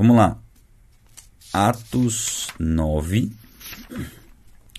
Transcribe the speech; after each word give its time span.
Vamos 0.00 0.16
lá. 0.16 0.38
Atos 1.52 2.48
9. 2.58 3.30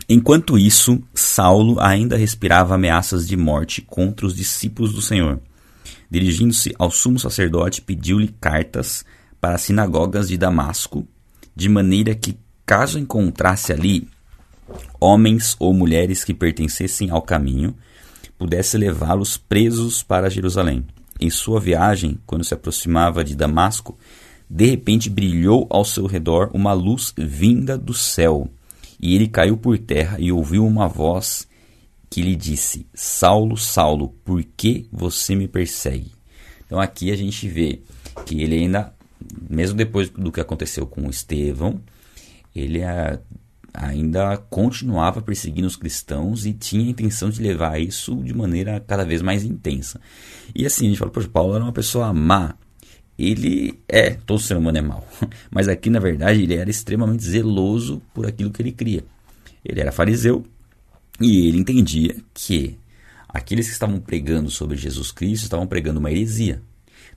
Enquanto 0.09 0.57
isso, 0.57 0.99
Saulo 1.13 1.79
ainda 1.79 2.17
respirava 2.17 2.73
ameaças 2.73 3.27
de 3.27 3.37
morte 3.37 3.83
contra 3.83 4.25
os 4.25 4.35
discípulos 4.35 4.95
do 4.95 4.99
Senhor. 4.99 5.39
Dirigindo-se 6.09 6.73
ao 6.79 6.89
sumo 6.89 7.19
sacerdote, 7.19 7.83
pediu-lhe 7.83 8.29
cartas 8.41 9.05
para 9.39 9.53
as 9.53 9.61
sinagogas 9.61 10.27
de 10.27 10.39
Damasco, 10.39 11.07
de 11.55 11.69
maneira 11.69 12.15
que, 12.15 12.35
caso 12.65 12.97
encontrasse 12.97 13.71
ali 13.71 14.07
homens 14.99 15.55
ou 15.59 15.71
mulheres 15.71 16.23
que 16.23 16.33
pertencessem 16.33 17.11
ao 17.11 17.21
caminho, 17.21 17.77
pudesse 18.39 18.75
levá-los 18.75 19.37
presos 19.37 20.01
para 20.01 20.31
Jerusalém. 20.31 20.83
Em 21.19 21.29
sua 21.29 21.59
viagem, 21.59 22.17
quando 22.25 22.43
se 22.43 22.55
aproximava 22.55 23.23
de 23.23 23.35
Damasco, 23.35 23.95
de 24.53 24.65
repente 24.65 25.09
brilhou 25.09 25.65
ao 25.69 25.85
seu 25.85 26.05
redor 26.05 26.51
uma 26.53 26.73
luz 26.73 27.13
vinda 27.17 27.77
do 27.77 27.93
céu, 27.93 28.49
e 29.01 29.15
ele 29.15 29.29
caiu 29.29 29.55
por 29.55 29.79
terra 29.79 30.17
e 30.19 30.29
ouviu 30.29 30.65
uma 30.65 30.89
voz 30.89 31.47
que 32.09 32.21
lhe 32.21 32.35
disse: 32.35 32.85
Saulo, 32.93 33.55
Saulo, 33.55 34.09
por 34.25 34.43
que 34.43 34.89
você 34.91 35.35
me 35.35 35.47
persegue? 35.47 36.11
Então 36.65 36.81
aqui 36.81 37.11
a 37.11 37.15
gente 37.15 37.47
vê 37.47 37.81
que 38.25 38.41
ele 38.41 38.55
ainda, 38.55 38.93
mesmo 39.49 39.77
depois 39.77 40.09
do 40.09 40.33
que 40.33 40.41
aconteceu 40.41 40.85
com 40.85 41.09
Estevão, 41.09 41.79
ele 42.53 42.81
ainda 43.73 44.35
continuava 44.35 45.21
perseguindo 45.21 45.67
os 45.67 45.77
cristãos 45.77 46.45
e 46.45 46.51
tinha 46.51 46.83
a 46.85 46.89
intenção 46.89 47.29
de 47.29 47.41
levar 47.41 47.79
isso 47.79 48.17
de 48.17 48.33
maneira 48.33 48.83
cada 48.85 49.05
vez 49.05 49.21
mais 49.21 49.45
intensa. 49.45 50.01
E 50.53 50.65
assim, 50.65 50.87
a 50.87 50.89
gente 50.89 50.99
fala, 50.99 51.11
poxa, 51.11 51.29
Paulo 51.29 51.55
era 51.55 51.63
uma 51.63 51.71
pessoa 51.71 52.11
má. 52.11 52.53
Ele 53.17 53.79
é, 53.87 54.11
todo 54.11 54.39
ser 54.39 54.57
humano 54.57 54.77
é 54.77 54.81
mau. 54.81 55.07
Mas 55.51 55.67
aqui, 55.67 55.89
na 55.89 55.99
verdade, 55.99 56.43
ele 56.43 56.55
era 56.55 56.69
extremamente 56.69 57.23
zeloso 57.23 58.01
por 58.13 58.25
aquilo 58.25 58.51
que 58.51 58.61
ele 58.61 58.71
cria. 58.71 59.03
Ele 59.63 59.79
era 59.79 59.91
fariseu 59.91 60.43
e 61.19 61.47
ele 61.47 61.59
entendia 61.59 62.15
que 62.33 62.77
aqueles 63.29 63.67
que 63.67 63.73
estavam 63.73 63.99
pregando 63.99 64.49
sobre 64.49 64.75
Jesus 64.75 65.11
Cristo 65.11 65.43
estavam 65.43 65.67
pregando 65.67 65.99
uma 65.99 66.11
heresia. 66.11 66.61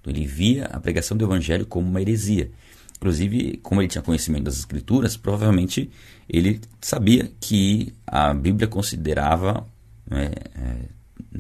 Então 0.01 0.13
ele 0.13 0.27
via 0.27 0.67
a 0.67 0.79
pregação 0.79 1.17
do 1.17 1.25
evangelho 1.25 1.65
como 1.65 1.89
uma 1.89 2.01
heresia. 2.01 2.51
Inclusive, 2.97 3.59
como 3.63 3.81
ele 3.81 3.89
tinha 3.89 4.03
conhecimento 4.03 4.45
das 4.45 4.59
escrituras, 4.59 5.17
provavelmente 5.17 5.91
ele 6.29 6.61
sabia 6.81 7.31
que 7.41 7.93
a 8.07 8.33
Bíblia 8.33 8.69
considerava, 8.69 9.67
né, 10.09 10.31
é, 10.55 10.77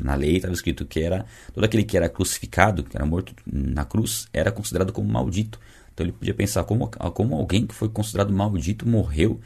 na 0.03 0.15
lei 0.15 0.37
estava 0.37 0.55
escrito 0.55 0.85
que 0.85 1.01
era 1.01 1.25
todo 1.53 1.65
aquele 1.65 1.85
que 1.85 1.97
era 1.97 2.09
crucificado, 2.09 2.83
que 2.83 2.97
era 2.97 3.07
morto 3.07 3.35
na 3.47 3.85
cruz, 3.85 4.27
era 4.33 4.51
considerado 4.51 4.93
como 4.93 5.09
maldito. 5.09 5.59
Então 5.93 6.05
ele 6.05 6.13
podia 6.13 6.35
pensar 6.35 6.65
como, 6.65 6.89
como 6.89 7.37
alguém 7.37 7.67
que 7.67 7.75
foi 7.75 7.89
considerado 7.89 8.33
maldito 8.33 8.89
morreu 8.89 9.41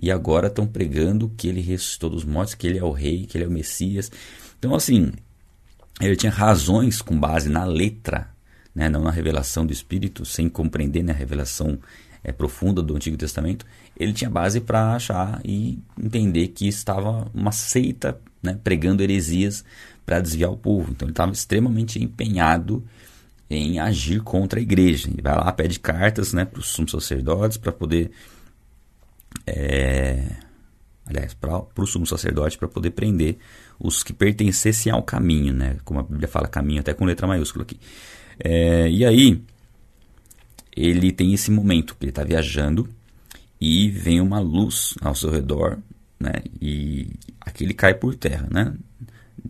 e 0.00 0.10
agora 0.10 0.46
estão 0.46 0.66
pregando 0.66 1.30
que 1.36 1.46
ele 1.46 1.60
ressuscitou 1.60 2.08
dos 2.08 2.24
mortos, 2.24 2.54
que 2.54 2.66
ele 2.66 2.78
é 2.78 2.84
o 2.84 2.90
rei, 2.90 3.26
que 3.26 3.36
ele 3.36 3.44
é 3.44 3.46
o 3.46 3.50
Messias. 3.50 4.10
Então, 4.58 4.74
assim, 4.74 5.12
ele 6.00 6.16
tinha 6.16 6.32
razões 6.32 7.02
com 7.02 7.18
base 7.18 7.50
na 7.50 7.64
letra, 7.64 8.30
né, 8.74 8.88
não 8.88 9.02
na 9.02 9.10
revelação 9.10 9.66
do 9.66 9.72
Espírito, 9.72 10.24
sem 10.24 10.48
compreender 10.48 11.02
né, 11.02 11.12
a 11.12 11.16
revelação 11.16 11.78
é, 12.24 12.32
profunda 12.32 12.82
do 12.82 12.96
Antigo 12.96 13.16
Testamento, 13.16 13.66
ele 14.00 14.14
tinha 14.14 14.30
base 14.30 14.62
para 14.62 14.94
achar 14.94 15.42
e 15.44 15.78
entender 16.02 16.48
que 16.48 16.66
estava 16.66 17.30
uma 17.34 17.52
seita 17.52 18.18
né, 18.42 18.58
pregando 18.64 19.02
heresias 19.02 19.62
para 20.06 20.20
desviar 20.20 20.50
o 20.50 20.56
povo. 20.56 20.90
Então 20.90 21.06
ele 21.06 21.12
estava 21.12 21.32
extremamente 21.32 22.02
empenhado 22.02 22.82
em 23.50 23.78
agir 23.78 24.22
contra 24.22 24.58
a 24.58 24.62
igreja. 24.62 25.10
Ele 25.10 25.20
vai 25.20 25.36
lá, 25.36 25.52
pede 25.52 25.78
cartas 25.78 26.32
né, 26.32 26.46
para 26.46 26.60
os 26.60 26.68
sumos 26.68 26.92
sacerdotes 26.92 27.58
para 27.58 27.72
poder. 27.72 28.10
É, 29.46 30.24
aliás, 31.04 31.34
para 31.34 31.62
o 31.76 31.86
sumo 31.86 32.06
sacerdote 32.06 32.56
para 32.56 32.68
poder 32.68 32.92
prender 32.92 33.36
os 33.78 34.02
que 34.02 34.14
pertencessem 34.14 34.90
ao 34.90 35.02
caminho, 35.02 35.52
né? 35.52 35.76
Como 35.84 36.00
a 36.00 36.02
Bíblia 36.02 36.26
fala, 36.26 36.48
caminho, 36.48 36.80
até 36.80 36.94
com 36.94 37.04
letra 37.04 37.26
maiúscula 37.26 37.64
aqui. 37.64 37.78
É, 38.42 38.88
e 38.88 39.04
aí, 39.04 39.42
ele 40.74 41.12
tem 41.12 41.34
esse 41.34 41.50
momento 41.50 41.94
que 41.96 42.04
ele 42.04 42.10
está 42.10 42.24
viajando 42.24 42.88
e 43.60 43.90
vem 43.90 44.20
uma 44.20 44.40
luz 44.40 44.94
ao 45.02 45.14
seu 45.14 45.30
redor, 45.30 45.78
né? 46.18 46.32
E 46.60 47.12
aqui 47.40 47.64
ele 47.64 47.74
cai 47.74 47.94
por 47.94 48.14
terra, 48.14 48.48
né? 48.50 48.74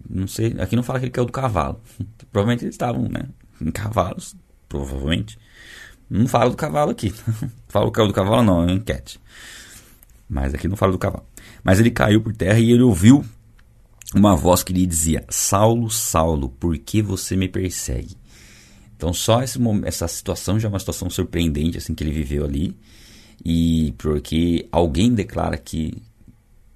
Não 0.09 0.26
sei, 0.26 0.56
aqui 0.59 0.75
não 0.75 0.82
fala 0.82 0.98
que 0.98 1.04
ele 1.06 1.12
caiu 1.12 1.26
do 1.26 1.32
cavalo. 1.32 1.81
Provavelmente 2.32 2.65
eles 2.65 2.75
estavam, 2.75 3.09
né? 3.09 3.28
Em 3.60 3.71
cavalos, 3.71 4.34
provavelmente. 4.69 5.38
Não 6.09 6.26
fala 6.26 6.50
do 6.50 6.56
cavalo 6.56 6.91
aqui. 6.91 7.15
fala 7.69 7.87
o 7.87 7.93
caiu 7.93 8.09
do 8.09 8.15
cavalo 8.15 8.43
não, 8.43 8.62
é 8.62 8.65
uma 8.65 8.72
enquete. 8.72 9.21
Mas 10.28 10.54
aqui 10.54 10.66
não 10.66 10.77
fala 10.77 10.92
do 10.92 10.98
cavalo. 10.98 11.27
Mas 11.62 11.78
ele 11.78 11.91
caiu 11.91 12.21
por 12.21 12.34
terra 12.34 12.59
e 12.59 12.71
ele 12.72 12.82
ouviu 12.82 13.25
uma 14.15 14.34
voz 14.34 14.62
que 14.62 14.72
lhe 14.72 14.87
dizia: 14.87 15.25
Saulo, 15.28 15.91
Saulo, 15.91 16.48
por 16.48 16.77
que 16.78 17.03
você 17.03 17.37
me 17.37 17.48
persegue? 17.48 18.16
Então 18.97 19.12
só 19.12 19.42
esse, 19.42 19.59
essa 19.84 20.09
situação 20.09 20.59
já 20.59 20.69
é 20.69 20.71
uma 20.71 20.78
situação 20.78 21.09
surpreendente 21.09 21.78
assim 21.78 21.94
que 21.94 22.03
ele 22.03 22.12
viveu 22.12 22.44
ali 22.44 22.77
e 23.45 23.95
porque 23.99 24.67
alguém 24.71 25.15
declara 25.15 25.56
que 25.56 26.03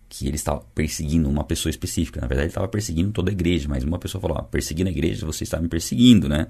que 0.08 0.28
ele 0.28 0.36
estava 0.36 0.60
perseguindo 0.72 1.28
uma 1.28 1.42
pessoa 1.42 1.70
específica. 1.70 2.20
Na 2.20 2.28
verdade, 2.28 2.44
ele 2.44 2.50
estava 2.50 2.68
perseguindo 2.68 3.10
toda 3.10 3.30
a 3.30 3.32
igreja, 3.32 3.68
mas 3.68 3.82
uma 3.82 3.98
pessoa 3.98 4.22
falou: 4.22 4.38
ah, 4.38 4.44
perseguindo 4.44 4.88
a 4.88 4.92
igreja, 4.92 5.26
você 5.26 5.42
está 5.42 5.60
me 5.60 5.68
perseguindo, 5.68 6.28
né? 6.28 6.46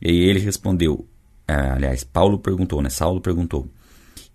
E 0.00 0.08
ele 0.08 0.38
respondeu: 0.38 1.04
é, 1.48 1.54
aliás, 1.54 2.04
Paulo 2.04 2.38
perguntou, 2.38 2.80
né? 2.80 2.88
Saulo 2.88 3.20
perguntou: 3.20 3.68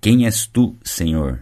Quem 0.01 0.25
és 0.25 0.45
tu, 0.45 0.75
Senhor? 0.83 1.41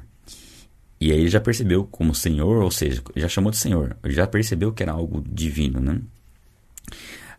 E 1.02 1.12
aí 1.12 1.20
ele 1.20 1.30
já 1.30 1.42
percebeu 1.42 1.86
como 1.86 2.14
Senhor, 2.16 2.64
ou 2.64 2.72
seja, 2.72 3.02
já 3.16 3.28
chamou 3.28 3.52
de 3.52 3.58
Senhor, 3.58 3.98
já 4.06 4.26
percebeu 4.26 4.72
que 4.72 4.84
era 4.84 4.94
algo 4.94 5.24
divino, 5.28 5.80
né? 5.80 6.00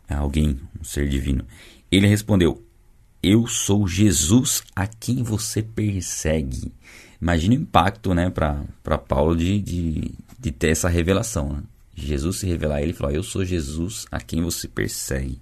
Alguém, 0.09 0.61
um 0.79 0.85
ser 0.85 1.09
divino. 1.09 1.45
Ele 1.91 2.07
respondeu: 2.09 2.66
Eu 3.29 3.49
sou 3.49 3.89
Jesus 3.89 4.63
a 4.73 4.87
quem 4.87 5.25
você 5.25 5.61
persegue. 5.61 6.73
Imagina 7.21 7.57
o 7.57 7.59
impacto 7.59 8.15
né, 8.15 8.31
para 8.31 8.99
Paulo 8.99 9.35
de, 9.35 9.61
de, 9.61 10.13
de, 10.39 10.53
ter 10.53 10.69
essa 10.69 10.89
revelação. 10.89 11.55
Né? 11.55 11.63
Jesus 11.93 12.37
se 12.37 12.47
revelar 12.47 12.77
a 12.77 12.83
ele 12.83 12.93
e 12.93 12.95
falar: 12.95 13.15
Eu 13.15 13.25
sou 13.25 13.45
Jesus 13.45 14.07
a 14.13 14.21
quem 14.21 14.45
você 14.45 14.69
persegue. 14.69 15.41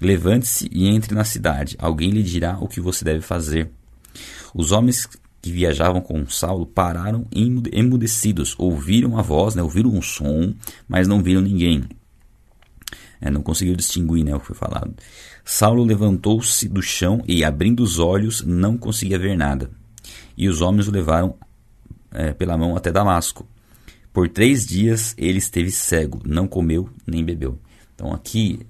Levante-se 0.00 0.68
e 0.72 0.88
entre 0.88 1.14
na 1.14 1.22
cidade. 1.22 1.76
Alguém 1.78 2.10
lhe 2.10 2.22
dirá 2.24 2.58
o 2.60 2.66
que 2.66 2.80
você 2.80 3.04
deve 3.04 3.20
fazer. 3.20 3.70
Os 4.52 4.72
homens 4.72 5.06
que 5.40 5.52
viajavam 5.52 6.00
com 6.00 6.28
Saulo 6.28 6.66
pararam 6.66 7.28
emudecidos, 7.30 8.56
ouviram 8.58 9.16
a 9.16 9.22
voz, 9.22 9.54
né, 9.54 9.62
ouviram 9.62 9.90
um 9.90 10.02
som, 10.02 10.52
mas 10.88 11.06
não 11.06 11.22
viram 11.22 11.42
ninguém. 11.42 11.84
É, 13.20 13.30
não 13.30 13.42
conseguiu 13.42 13.74
distinguir 13.74 14.24
né, 14.24 14.34
o 14.34 14.40
que 14.40 14.46
foi 14.46 14.56
falado. 14.56 14.94
Saulo 15.44 15.84
levantou-se 15.84 16.68
do 16.68 16.82
chão 16.82 17.22
e, 17.26 17.44
abrindo 17.44 17.82
os 17.82 17.98
olhos, 17.98 18.44
não 18.44 18.76
conseguia 18.76 19.18
ver 19.18 19.36
nada. 19.36 19.70
E 20.36 20.48
os 20.48 20.60
homens 20.60 20.88
o 20.88 20.90
levaram 20.90 21.34
é, 22.12 22.32
pela 22.32 22.56
mão 22.56 22.76
até 22.76 22.92
Damasco. 22.92 23.46
Por 24.12 24.28
três 24.28 24.66
dias 24.66 25.14
ele 25.16 25.38
esteve 25.38 25.70
cego, 25.70 26.20
não 26.24 26.46
comeu 26.46 26.88
nem 27.06 27.24
bebeu. 27.24 27.58
Então 27.94 28.12
aqui 28.12 28.60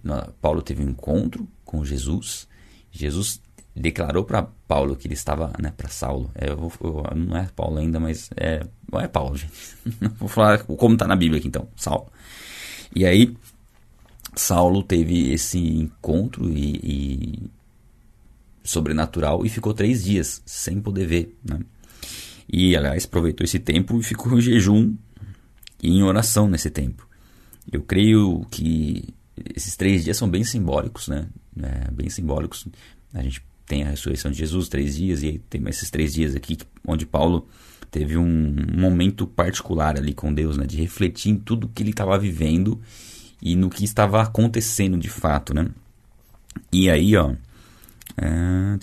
Paulo 0.40 0.62
teve 0.62 0.82
um 0.82 0.90
encontro 0.90 1.48
com 1.64 1.84
Jesus. 1.84 2.48
Jesus 2.90 3.40
declarou 3.74 4.24
para 4.24 4.42
Paulo 4.42 4.96
que 4.96 5.06
ele 5.06 5.14
estava, 5.14 5.52
né, 5.60 5.72
para 5.76 5.88
Saulo. 5.88 6.30
É, 6.34 6.50
eu, 6.50 6.72
eu, 6.82 7.04
não 7.14 7.36
é 7.36 7.48
Paulo 7.54 7.78
ainda, 7.78 8.00
mas 8.00 8.30
é, 8.36 8.66
não 8.90 9.00
é 9.00 9.06
Paulo, 9.06 9.36
gente. 9.36 9.52
Vou 10.18 10.28
falar 10.28 10.58
como 10.64 10.94
está 10.94 11.06
na 11.06 11.16
Bíblia 11.16 11.38
aqui 11.38 11.48
então, 11.48 11.68
Saulo. 11.76 12.10
E 12.94 13.04
aí 13.06 13.36
Saulo 14.34 14.82
teve 14.82 15.32
esse 15.32 15.58
encontro 15.58 16.50
e, 16.50 16.80
e, 16.82 17.50
sobrenatural 18.62 19.44
e 19.44 19.48
ficou 19.48 19.74
três 19.74 20.04
dias 20.04 20.42
sem 20.44 20.80
poder 20.80 21.06
ver. 21.06 21.36
Né? 21.44 21.60
E, 22.50 22.76
aliás, 22.76 23.04
aproveitou 23.04 23.44
esse 23.44 23.58
tempo 23.58 23.98
e 23.98 24.02
ficou 24.02 24.36
em 24.38 24.40
jejum 24.40 24.94
e 25.82 25.90
em 25.90 26.02
oração 26.02 26.48
nesse 26.48 26.70
tempo. 26.70 27.06
Eu 27.70 27.82
creio 27.82 28.46
que 28.50 29.14
esses 29.54 29.76
três 29.76 30.04
dias 30.04 30.16
são 30.16 30.28
bem 30.28 30.42
simbólicos, 30.44 31.08
né? 31.08 31.28
É, 31.60 31.90
bem 31.90 32.08
simbólicos. 32.08 32.66
A 33.12 33.22
gente 33.22 33.42
tem 33.66 33.82
a 33.82 33.90
ressurreição 33.90 34.30
de 34.30 34.38
Jesus, 34.38 34.68
três 34.68 34.96
dias, 34.96 35.22
e 35.22 35.26
aí 35.26 35.38
tem 35.38 35.62
esses 35.68 35.90
três 35.90 36.14
dias 36.14 36.34
aqui 36.34 36.56
onde 36.86 37.04
Paulo 37.04 37.46
teve 37.90 38.16
um 38.16 38.54
momento 38.76 39.26
particular 39.26 39.96
ali 39.96 40.14
com 40.14 40.32
Deus, 40.32 40.56
né? 40.56 40.66
De 40.66 40.76
refletir 40.78 41.30
em 41.30 41.36
tudo 41.36 41.68
que 41.68 41.82
ele 41.82 41.90
estava 41.90 42.18
vivendo 42.18 42.80
e 43.40 43.54
no 43.54 43.70
que 43.70 43.84
estava 43.84 44.22
acontecendo 44.22 44.98
de 44.98 45.08
fato, 45.08 45.54
né? 45.54 45.68
E 46.72 46.90
aí, 46.90 47.16
ó, 47.16 47.34
é, 48.16 48.78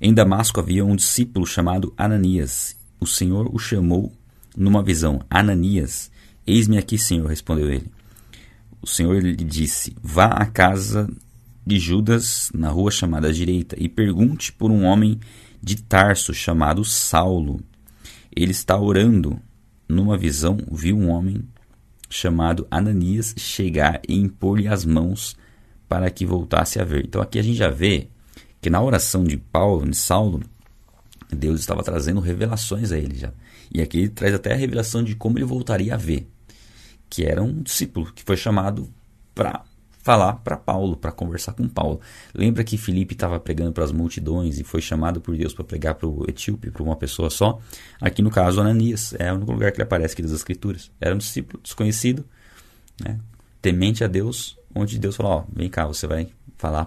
em 0.00 0.14
Damasco 0.14 0.58
havia 0.58 0.84
um 0.84 0.96
discípulo 0.96 1.46
chamado 1.46 1.92
Ananias. 1.96 2.76
O 2.98 3.06
Senhor 3.06 3.54
o 3.54 3.58
chamou 3.58 4.12
numa 4.56 4.82
visão. 4.82 5.20
Ananias, 5.28 6.10
eis-me 6.46 6.78
aqui, 6.78 6.96
Senhor, 6.96 7.26
respondeu 7.28 7.70
ele. 7.70 7.90
O 8.80 8.86
Senhor 8.86 9.22
lhe 9.22 9.36
disse: 9.36 9.94
Vá 10.02 10.26
à 10.26 10.46
casa 10.46 11.08
de 11.64 11.78
Judas, 11.78 12.50
na 12.54 12.70
rua 12.70 12.90
chamada 12.90 13.32
direita, 13.32 13.76
e 13.78 13.88
pergunte 13.88 14.52
por 14.52 14.70
um 14.70 14.84
homem 14.84 15.20
de 15.62 15.76
Tarso 15.76 16.34
chamado 16.34 16.84
Saulo. 16.84 17.60
Ele 18.34 18.50
está 18.50 18.78
orando. 18.78 19.38
Numa 19.88 20.16
visão, 20.16 20.56
viu 20.70 20.96
um 20.96 21.10
homem 21.10 21.44
chamado 22.12 22.66
Ananias 22.70 23.34
chegar 23.38 24.00
e 24.06 24.14
impor-lhe 24.14 24.68
as 24.68 24.84
mãos 24.84 25.36
para 25.88 26.10
que 26.10 26.26
voltasse 26.26 26.80
a 26.80 26.84
ver. 26.84 27.04
Então 27.06 27.22
aqui 27.22 27.38
a 27.38 27.42
gente 27.42 27.56
já 27.56 27.70
vê 27.70 28.08
que 28.60 28.70
na 28.70 28.80
oração 28.82 29.24
de 29.24 29.36
Paulo, 29.36 29.88
de 29.88 29.96
Saulo, 29.96 30.42
Deus 31.30 31.60
estava 31.60 31.82
trazendo 31.82 32.20
revelações 32.20 32.92
a 32.92 32.98
ele 32.98 33.18
já. 33.18 33.32
E 33.74 33.80
aqui 33.80 33.98
ele 33.98 34.08
traz 34.10 34.34
até 34.34 34.52
a 34.52 34.56
revelação 34.56 35.02
de 35.02 35.16
como 35.16 35.38
ele 35.38 35.44
voltaria 35.44 35.94
a 35.94 35.96
ver, 35.96 36.28
que 37.08 37.24
era 37.24 37.42
um 37.42 37.62
discípulo 37.62 38.12
que 38.12 38.22
foi 38.22 38.36
chamado 38.36 38.88
para 39.34 39.64
falar 40.02 40.34
para 40.34 40.56
Paulo, 40.56 40.96
para 40.96 41.12
conversar 41.12 41.52
com 41.54 41.68
Paulo. 41.68 42.00
Lembra 42.34 42.64
que 42.64 42.76
Filipe 42.76 43.14
estava 43.14 43.38
pregando 43.38 43.72
para 43.72 43.84
as 43.84 43.92
multidões 43.92 44.58
e 44.58 44.64
foi 44.64 44.82
chamado 44.82 45.20
por 45.20 45.36
Deus 45.36 45.54
para 45.54 45.64
pregar 45.64 45.94
para 45.94 46.08
o 46.08 46.24
etíope, 46.28 46.70
para 46.70 46.82
uma 46.82 46.96
pessoa 46.96 47.30
só? 47.30 47.60
Aqui 48.00 48.20
no 48.20 48.30
caso, 48.30 48.60
Ananias, 48.60 49.14
é 49.18 49.32
o 49.32 49.36
único 49.36 49.52
lugar 49.52 49.70
que 49.70 49.78
ele 49.78 49.84
aparece 49.84 50.14
aqui 50.14 50.22
das 50.22 50.32
Escrituras. 50.32 50.90
Era 51.00 51.14
um 51.14 51.18
discípulo 51.18 51.62
desconhecido, 51.62 52.24
né, 53.02 53.18
temente 53.62 54.02
a 54.02 54.08
Deus, 54.08 54.58
onde 54.74 54.98
Deus 54.98 55.16
falou: 55.16 55.32
Ó, 55.32 55.44
vem 55.54 55.70
cá, 55.70 55.86
você 55.86 56.06
vai 56.06 56.28
falar 56.58 56.86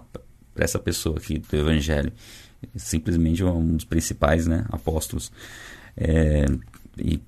para 0.53 0.65
essa 0.65 0.77
pessoa 0.77 1.17
aqui 1.17 1.39
do 1.39 1.55
Evangelho. 1.55 2.11
Simplesmente 2.75 3.43
um 3.43 3.75
dos 3.75 3.85
principais 3.85 4.47
né, 4.47 4.65
apóstolos 4.69 5.31
é, 5.95 6.45
e 6.97 7.21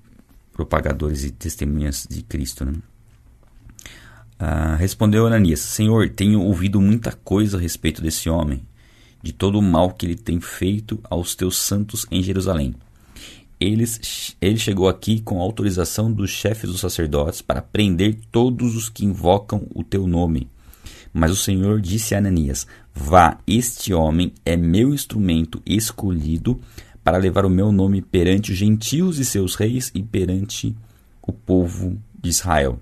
propagadores 0.52 1.24
e 1.24 1.30
testemunhas 1.30 2.06
de 2.10 2.22
Cristo. 2.22 2.64
Né? 2.64 2.72
Ah, 4.38 4.76
respondeu 4.76 5.26
Ananias: 5.26 5.60
Senhor, 5.60 6.08
tenho 6.10 6.40
ouvido 6.40 6.80
muita 6.80 7.12
coisa 7.12 7.56
a 7.56 7.60
respeito 7.60 8.00
desse 8.00 8.30
homem, 8.30 8.62
de 9.20 9.32
todo 9.32 9.58
o 9.58 9.62
mal 9.62 9.90
que 9.90 10.06
ele 10.06 10.14
tem 10.14 10.40
feito 10.40 11.00
aos 11.10 11.34
teus 11.34 11.56
santos 11.56 12.06
em 12.10 12.22
Jerusalém. 12.22 12.74
Eles, 13.60 14.36
ele 14.40 14.56
chegou 14.56 14.88
aqui 14.88 15.20
com 15.20 15.40
autorização 15.40 16.12
dos 16.12 16.30
chefes 16.30 16.70
dos 16.70 16.80
sacerdotes 16.80 17.42
para 17.42 17.60
prender 17.60 18.16
todos 18.30 18.76
os 18.76 18.88
que 18.88 19.04
invocam 19.04 19.66
o 19.74 19.82
teu 19.82 20.06
nome. 20.06 20.48
Mas 21.12 21.32
o 21.32 21.36
Senhor 21.36 21.80
disse 21.80 22.14
a 22.14 22.18
Ananias: 22.18 22.64
Vá, 22.94 23.38
este 23.44 23.92
homem 23.92 24.32
é 24.44 24.56
meu 24.56 24.94
instrumento 24.94 25.60
escolhido 25.66 26.60
para 27.02 27.18
levar 27.18 27.44
o 27.44 27.50
meu 27.50 27.72
nome 27.72 28.02
perante 28.02 28.52
os 28.52 28.58
gentios 28.58 29.18
e 29.18 29.24
seus 29.24 29.56
reis 29.56 29.90
e 29.92 30.02
perante 30.02 30.76
o 31.20 31.32
povo 31.32 32.00
de 32.22 32.30
Israel. 32.30 32.78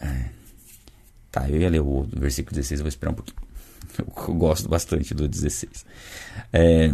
É. 0.00 0.30
Tá, 1.30 1.48
eu 1.48 1.60
ia 1.60 1.70
ler 1.70 1.80
o 1.80 2.02
versículo 2.12 2.56
16, 2.56 2.80
eu 2.80 2.84
vou 2.84 2.88
esperar 2.88 3.12
um 3.12 3.14
pouquinho. 3.14 3.38
Eu 3.98 4.34
gosto 4.34 4.68
bastante 4.68 5.12
do 5.12 5.28
16. 5.28 5.84
É, 6.52 6.92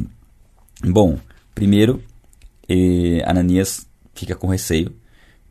bom, 0.83 1.19
primeiro, 1.55 2.03
Ananias 3.25 3.87
fica 4.15 4.35
com 4.35 4.49
receio, 4.49 4.95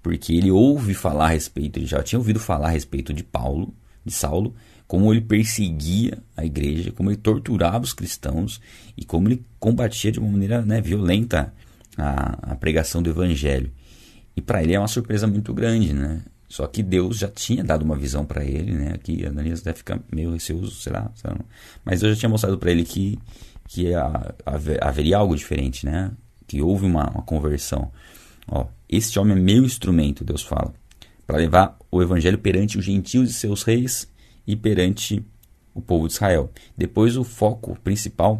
porque 0.02 0.34
ele 0.34 0.52
ouve 0.52 0.94
falar 0.94 1.26
a 1.26 1.30
respeito, 1.30 1.78
ele 1.78 1.86
já 1.86 2.04
tinha 2.04 2.20
ouvido 2.20 2.40
falar 2.40 2.68
a 2.68 2.72
respeito 2.72 3.14
de 3.14 3.24
Paulo, 3.24 3.74
de 4.04 4.12
Saulo, 4.12 4.56
como 4.88 5.12
ele 5.12 5.22
perseguia 5.22 6.22
a 6.38 6.46
igreja, 6.46 6.92
como 6.92 7.10
ele 7.10 7.18
torturava 7.18 7.84
os 7.84 7.94
cristãos 7.94 8.62
e 8.96 9.04
como 9.04 9.28
ele 9.28 9.44
combatia 9.60 10.12
de 10.12 10.20
uma 10.20 10.32
maneira 10.32 10.62
né, 10.62 10.80
violenta 10.80 11.54
a, 11.98 12.52
a 12.52 12.56
pregação 12.56 13.02
do 13.02 13.10
evangelho. 13.10 13.72
E 14.36 14.42
para 14.42 14.62
ele 14.62 14.74
é 14.74 14.80
uma 14.80 14.88
surpresa 14.88 15.26
muito 15.26 15.54
grande, 15.54 15.94
né? 15.94 16.22
Só 16.56 16.66
que 16.68 16.82
Deus 16.82 17.18
já 17.18 17.28
tinha 17.28 17.62
dado 17.66 17.84
uma 17.84 17.98
visão 17.98 18.26
para 18.26 18.42
ele, 18.42 18.72
né? 18.72 18.98
Que 19.04 19.26
Ananias 19.26 19.62
deve 19.62 19.80
ficar 19.80 20.00
meio 20.10 20.32
receoso, 20.32 20.72
será 20.72 21.12
Mas 21.84 22.02
eu 22.02 22.10
já 22.14 22.16
tinha 22.16 22.30
mostrado 22.30 22.58
para 22.58 22.72
ele 22.72 22.86
que, 22.86 23.20
que 23.68 23.88
haveria 24.80 25.18
algo 25.18 25.36
diferente, 25.36 25.86
né? 25.86 26.14
Que 26.48 26.62
houve 26.62 26.86
uma, 26.86 27.10
uma 27.10 27.24
conversão. 27.24 27.92
Ó, 28.48 28.68
este 28.88 29.20
homem 29.20 29.36
é 29.36 29.40
meu 29.42 29.66
instrumento, 29.66 30.24
Deus 30.24 30.44
fala, 30.44 30.74
para 31.28 31.40
levar 31.40 31.78
o 31.92 32.02
evangelho 32.02 32.38
perante 32.38 32.78
os 32.78 32.86
gentios 32.86 33.30
e 33.30 33.34
seus 33.34 33.64
reis 33.64 34.10
e 34.48 34.56
perante 34.56 35.22
o 35.74 35.82
povo 35.82 36.08
de 36.08 36.14
Israel. 36.14 36.50
Depois 36.78 37.18
o 37.18 37.26
foco 37.26 37.78
principal 37.84 38.40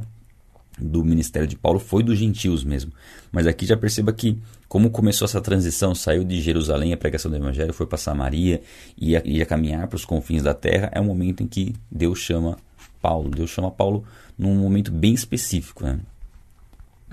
do 0.80 1.04
ministério 1.04 1.50
de 1.50 1.58
Paulo 1.58 1.80
foi 1.80 2.02
dos 2.02 2.18
gentios 2.18 2.64
mesmo. 2.64 2.94
Mas 3.30 3.46
aqui 3.46 3.66
já 3.66 3.76
perceba 3.76 4.14
que 4.14 4.40
como 4.68 4.90
começou 4.90 5.26
essa 5.26 5.42
transição, 5.42 5.94
saiu 5.94 6.24
de 6.24 6.42
Jerusalém 6.42 6.94
a 6.94 6.98
pregação 6.98 7.30
do 7.30 7.38
evangelho, 7.38 7.74
foi 7.74 7.86
para 7.86 7.98
Samaria 7.98 8.62
e 8.98 9.12
ia, 9.12 9.22
ia 9.26 9.46
caminhar 9.46 9.88
para 9.88 9.96
os 9.96 10.06
confins 10.06 10.44
da 10.44 10.54
terra, 10.54 10.90
é 10.92 11.00
um 11.00 11.06
momento 11.06 11.44
em 11.44 11.48
que 11.48 11.76
Deus 11.90 12.20
chama 12.20 12.58
Paulo. 13.02 13.30
Deus 13.30 13.50
chama 13.50 13.70
Paulo 13.70 14.04
num 14.38 14.56
momento 14.56 14.92
bem 14.92 15.14
específico, 15.14 15.84
né? 15.84 16.00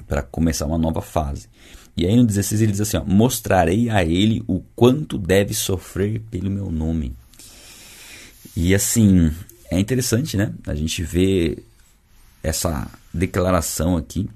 para 0.07 0.23
começar 0.23 0.67
uma 0.67 0.79
nova 0.79 1.01
fase. 1.01 1.49
E 1.97 2.07
aí 2.07 2.17
no 2.17 2.25
16 2.25 2.61
ele 2.61 2.73
diz 2.73 2.81
assim: 2.81 2.97
ó, 2.97 3.05
Mostrarei 3.05 3.91
a 3.91 4.05
ele 4.05 4.43
o 4.47 4.61
quanto 4.75 5.19
deve 5.19 5.55
sofrer 5.55 6.21
pelo 6.31 6.51
meu 6.51 6.71
nome. 6.71 7.15
E 8.57 8.75
assim, 8.75 9.33
é 9.71 9.79
interessante, 9.79 10.37
né? 10.37 10.53
A 10.67 10.75
gente 10.75 11.03
vê 11.03 11.59
essa 12.43 12.91
declaração 13.13 13.97
aqui 13.97 14.29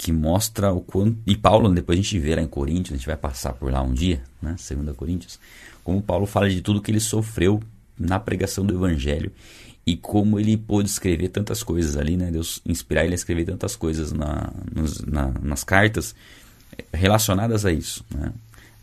que 0.00 0.12
mostra 0.12 0.72
o 0.72 0.80
quanto. 0.80 1.18
E 1.26 1.36
Paulo, 1.36 1.68
depois 1.68 1.98
a 1.98 2.00
gente 2.00 2.18
vê 2.18 2.34
lá 2.34 2.40
em 2.40 2.46
Coríntios, 2.46 2.94
a 2.94 2.96
gente 2.96 3.06
vai 3.06 3.18
passar 3.18 3.52
por 3.52 3.70
lá 3.70 3.82
um 3.82 3.92
dia, 3.92 4.22
né? 4.40 4.56
2 4.56 4.96
Coríntios, 4.96 5.38
como 5.84 6.00
Paulo 6.00 6.24
fala 6.24 6.48
de 6.48 6.62
tudo 6.62 6.80
que 6.80 6.90
ele 6.90 7.00
sofreu 7.00 7.62
na 7.98 8.18
pregação 8.18 8.64
do 8.64 8.72
Evangelho 8.72 9.30
e 9.86 9.98
como 9.98 10.40
ele 10.40 10.56
pôde 10.56 10.88
escrever 10.88 11.28
tantas 11.28 11.62
coisas 11.62 11.98
ali, 11.98 12.16
né? 12.16 12.30
Deus 12.30 12.62
inspirar 12.64 13.04
ele 13.04 13.12
a 13.12 13.14
escrever 13.14 13.44
tantas 13.44 13.76
coisas 13.76 14.10
na, 14.10 14.50
nos, 14.74 15.02
na, 15.02 15.34
nas 15.42 15.64
cartas 15.64 16.14
relacionadas 16.94 17.66
a 17.66 17.70
isso, 17.70 18.02
né? 18.10 18.32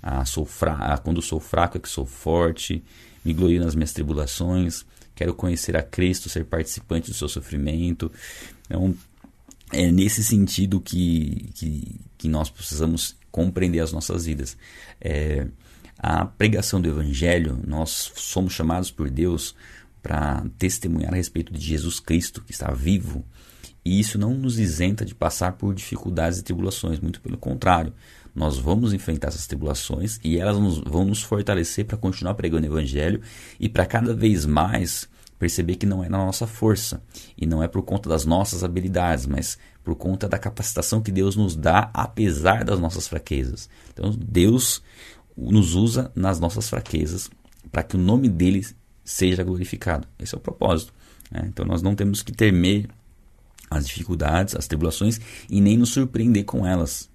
A, 0.04 0.24
sou 0.24 0.46
fra 0.46 0.74
a 0.74 1.00
quando 1.00 1.20
sou 1.20 1.40
fraco 1.40 1.78
é 1.78 1.80
que 1.80 1.90
sou 1.90 2.06
forte, 2.06 2.84
me 3.26 3.34
glorio 3.34 3.60
nas 3.60 3.74
minhas 3.74 3.92
tribulações, 3.92 4.86
quero 5.16 5.34
conhecer 5.34 5.76
a 5.76 5.82
Cristo, 5.82 6.30
ser 6.30 6.46
participante 6.46 7.10
do 7.10 7.18
seu 7.18 7.28
sofrimento. 7.28 8.12
Então, 8.68 8.94
é 9.72 9.92
nesse 9.92 10.24
sentido 10.24 10.80
que, 10.80 11.50
que, 11.54 12.00
que 12.18 12.30
nós 12.30 12.50
precisamos 12.50 13.16
compreender 13.32 13.80
as 13.80 13.92
nossas 13.92 14.26
vidas. 14.26 14.58
É, 15.00 15.48
a 15.98 16.26
pregação 16.26 16.80
do 16.80 16.88
Evangelho, 16.88 17.60
nós 17.66 18.12
somos 18.16 18.54
chamados 18.54 18.92
por 18.92 19.10
Deus 19.10 19.56
para 20.02 20.46
testemunhar 20.58 21.14
a 21.14 21.18
respeito 21.18 21.52
de 21.52 21.60
Jesus 21.60 22.00
Cristo, 22.00 22.44
que 22.44 22.52
está 22.52 22.72
vivo, 22.72 23.26
e 23.84 24.00
isso 24.00 24.18
não 24.18 24.34
nos 24.34 24.60
isenta 24.60 25.06
de 25.06 25.16
passar 25.16 25.54
por 25.54 25.74
dificuldades 25.74 26.40
e 26.40 26.44
tribulações, 26.44 27.00
muito 27.00 27.22
pelo 27.22 27.38
contrário. 27.38 27.94
Nós 28.36 28.58
vamos 28.58 28.94
enfrentar 28.94 29.30
essas 29.30 29.48
tribulações 29.48 30.20
e 30.24 30.38
elas 30.38 30.58
nos, 30.60 30.80
vão 30.80 31.06
nos 31.06 31.24
fortalecer 31.24 31.86
para 31.86 31.98
continuar 31.98 32.36
pregando 32.36 32.68
o 32.68 32.70
Evangelho 32.70 33.22
e 33.60 33.70
para 33.70 33.86
cada 33.86 34.14
vez 34.14 34.46
mais 34.46 35.08
perceber 35.40 35.76
que 35.76 35.86
não 35.86 36.04
é 36.04 36.10
na 36.10 36.18
nossa 36.18 36.48
força 36.48 37.02
e 37.38 37.46
não 37.46 37.62
é 37.62 37.68
por 37.68 37.84
conta 37.84 38.10
das 38.10 38.26
nossas 38.26 38.64
habilidades, 38.64 39.26
mas 39.26 39.58
por 39.84 39.96
conta 39.96 40.28
da 40.28 40.38
capacitação 40.38 41.02
que 41.02 41.12
Deus 41.12 41.36
nos 41.36 41.56
dá 41.56 41.90
apesar 41.94 42.64
das 42.64 42.80
nossas 42.80 43.08
fraquezas. 43.08 43.70
Então 43.94 44.12
Deus 44.12 44.82
nos 45.36 45.76
usa 45.76 46.12
nas 46.16 46.40
nossas 46.40 46.70
fraquezas 46.70 47.30
para 47.72 47.84
que 47.84 47.96
o 47.96 48.00
nome 48.00 48.28
dele 48.28 48.66
seja 49.04 49.44
glorificado. 49.44 50.08
Esse 50.20 50.36
é 50.36 50.38
o 50.38 50.42
propósito. 50.42 50.94
Né? 51.32 51.46
Então 51.48 51.66
nós 51.66 51.82
não 51.82 51.96
temos 51.96 52.22
que 52.22 52.32
temer 52.32 52.90
as 53.70 53.86
dificuldades, 53.86 54.56
as 54.56 54.68
tribulações 54.68 55.20
e 55.50 55.62
nem 55.62 55.78
nos 55.78 55.90
surpreender 55.90 56.46
com 56.46 56.66
elas, 56.66 57.10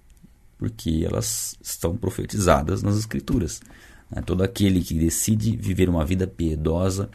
porque 0.57 1.03
elas 1.05 1.55
estão 1.61 1.97
profetizadas 1.97 2.81
nas 2.81 2.97
Escrituras. 2.97 3.61
Né? 4.09 4.21
Todo 4.21 4.43
aquele 4.43 4.81
que 4.81 4.93
decide 4.93 5.57
viver 5.57 5.89
uma 5.89 6.05
vida 6.05 6.25
piedosa 6.25 7.09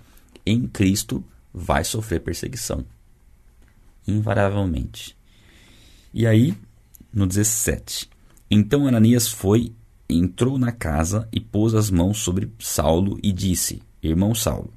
em 0.50 0.66
Cristo 0.66 1.24
vai 1.52 1.84
sofrer 1.84 2.20
perseguição. 2.20 2.84
Invariavelmente. 4.06 5.16
E 6.12 6.26
aí, 6.26 6.54
no 7.12 7.26
17. 7.26 8.08
Então 8.50 8.86
Ananias 8.86 9.28
foi, 9.28 9.72
entrou 10.08 10.58
na 10.58 10.72
casa 10.72 11.28
e 11.32 11.40
pôs 11.40 11.74
as 11.74 11.90
mãos 11.90 12.18
sobre 12.18 12.50
Saulo 12.58 13.18
e 13.22 13.32
disse: 13.32 13.82
Irmão 14.02 14.34
Saulo, 14.34 14.72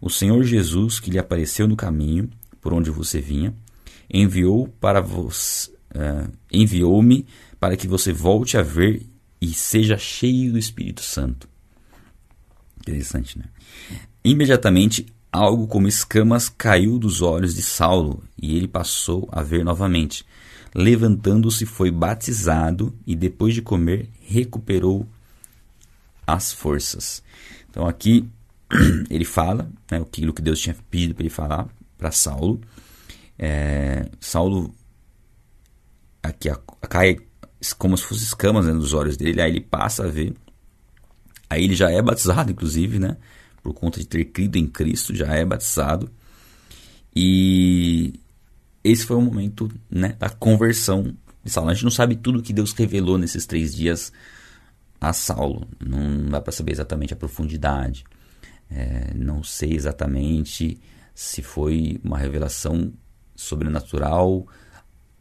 o 0.00 0.10
Senhor 0.10 0.42
Jesus, 0.42 0.98
que 0.98 1.10
lhe 1.10 1.18
apareceu 1.18 1.68
no 1.68 1.76
caminho 1.76 2.28
por 2.60 2.72
onde 2.72 2.90
você 2.90 3.20
vinha, 3.20 3.54
enviou 4.12 4.68
para 4.80 5.00
você, 5.00 5.70
uh, 5.70 6.32
enviou-me 6.50 7.26
para 7.60 7.76
que 7.76 7.86
você 7.86 8.12
volte 8.12 8.56
a 8.56 8.62
ver 8.62 9.06
e 9.40 9.52
seja 9.52 9.96
cheio 9.96 10.52
do 10.52 10.58
Espírito 10.58 11.02
Santo. 11.02 11.48
Interessante, 12.78 13.38
né? 13.38 13.44
Imediatamente, 14.24 15.06
algo 15.30 15.66
como 15.66 15.86
escamas 15.86 16.48
caiu 16.48 16.98
dos 16.98 17.20
olhos 17.20 17.54
de 17.54 17.60
Saulo 17.60 18.22
e 18.40 18.56
ele 18.56 18.66
passou 18.66 19.28
a 19.30 19.42
ver 19.42 19.62
novamente. 19.62 20.24
Levantando-se, 20.74 21.66
foi 21.66 21.90
batizado 21.90 22.94
e, 23.06 23.14
depois 23.14 23.54
de 23.54 23.60
comer, 23.60 24.08
recuperou 24.22 25.06
as 26.26 26.52
forças. 26.52 27.22
Então, 27.68 27.86
aqui 27.86 28.26
ele 29.10 29.26
fala 29.26 29.70
né, 29.90 29.98
aquilo 29.98 30.32
que 30.32 30.40
Deus 30.40 30.58
tinha 30.58 30.74
pedido 30.90 31.14
para 31.14 31.22
ele 31.22 31.30
falar 31.30 31.68
para 31.98 32.10
Saulo. 32.10 32.60
É, 33.38 34.08
Saulo 34.18 34.74
aqui 36.22 36.48
cai 36.88 37.18
como 37.78 37.96
se 37.96 38.04
fossem 38.04 38.24
escamas 38.24 38.66
né, 38.66 38.72
nos 38.72 38.94
olhos 38.94 39.16
dele, 39.16 39.40
aí 39.40 39.50
ele 39.50 39.60
passa 39.60 40.04
a 40.04 40.08
ver. 40.08 40.34
Aí 41.48 41.64
ele 41.64 41.74
já 41.74 41.90
é 41.90 42.00
batizado, 42.00 42.50
inclusive, 42.50 42.98
né? 42.98 43.16
Por 43.64 43.72
conta 43.72 43.98
de 43.98 44.06
ter 44.06 44.26
crido 44.26 44.56
em 44.56 44.66
Cristo, 44.66 45.14
já 45.14 45.34
é 45.34 45.44
batizado. 45.44 46.10
E 47.16 48.12
esse 48.84 49.06
foi 49.06 49.16
o 49.16 49.22
momento 49.22 49.70
né, 49.90 50.14
da 50.18 50.28
conversão 50.28 51.16
de 51.42 51.50
Saulo. 51.50 51.70
A 51.70 51.74
gente 51.74 51.84
não 51.84 51.90
sabe 51.90 52.14
tudo 52.14 52.42
que 52.42 52.52
Deus 52.52 52.72
revelou 52.74 53.16
nesses 53.16 53.46
três 53.46 53.74
dias 53.74 54.12
a 55.00 55.14
Saulo. 55.14 55.66
Não 55.82 56.28
dá 56.28 56.42
para 56.42 56.52
saber 56.52 56.72
exatamente 56.72 57.14
a 57.14 57.16
profundidade. 57.16 58.04
É, 58.70 59.14
não 59.14 59.42
sei 59.42 59.72
exatamente 59.72 60.78
se 61.14 61.42
foi 61.42 61.98
uma 62.04 62.18
revelação 62.18 62.92
sobrenatural 63.34 64.46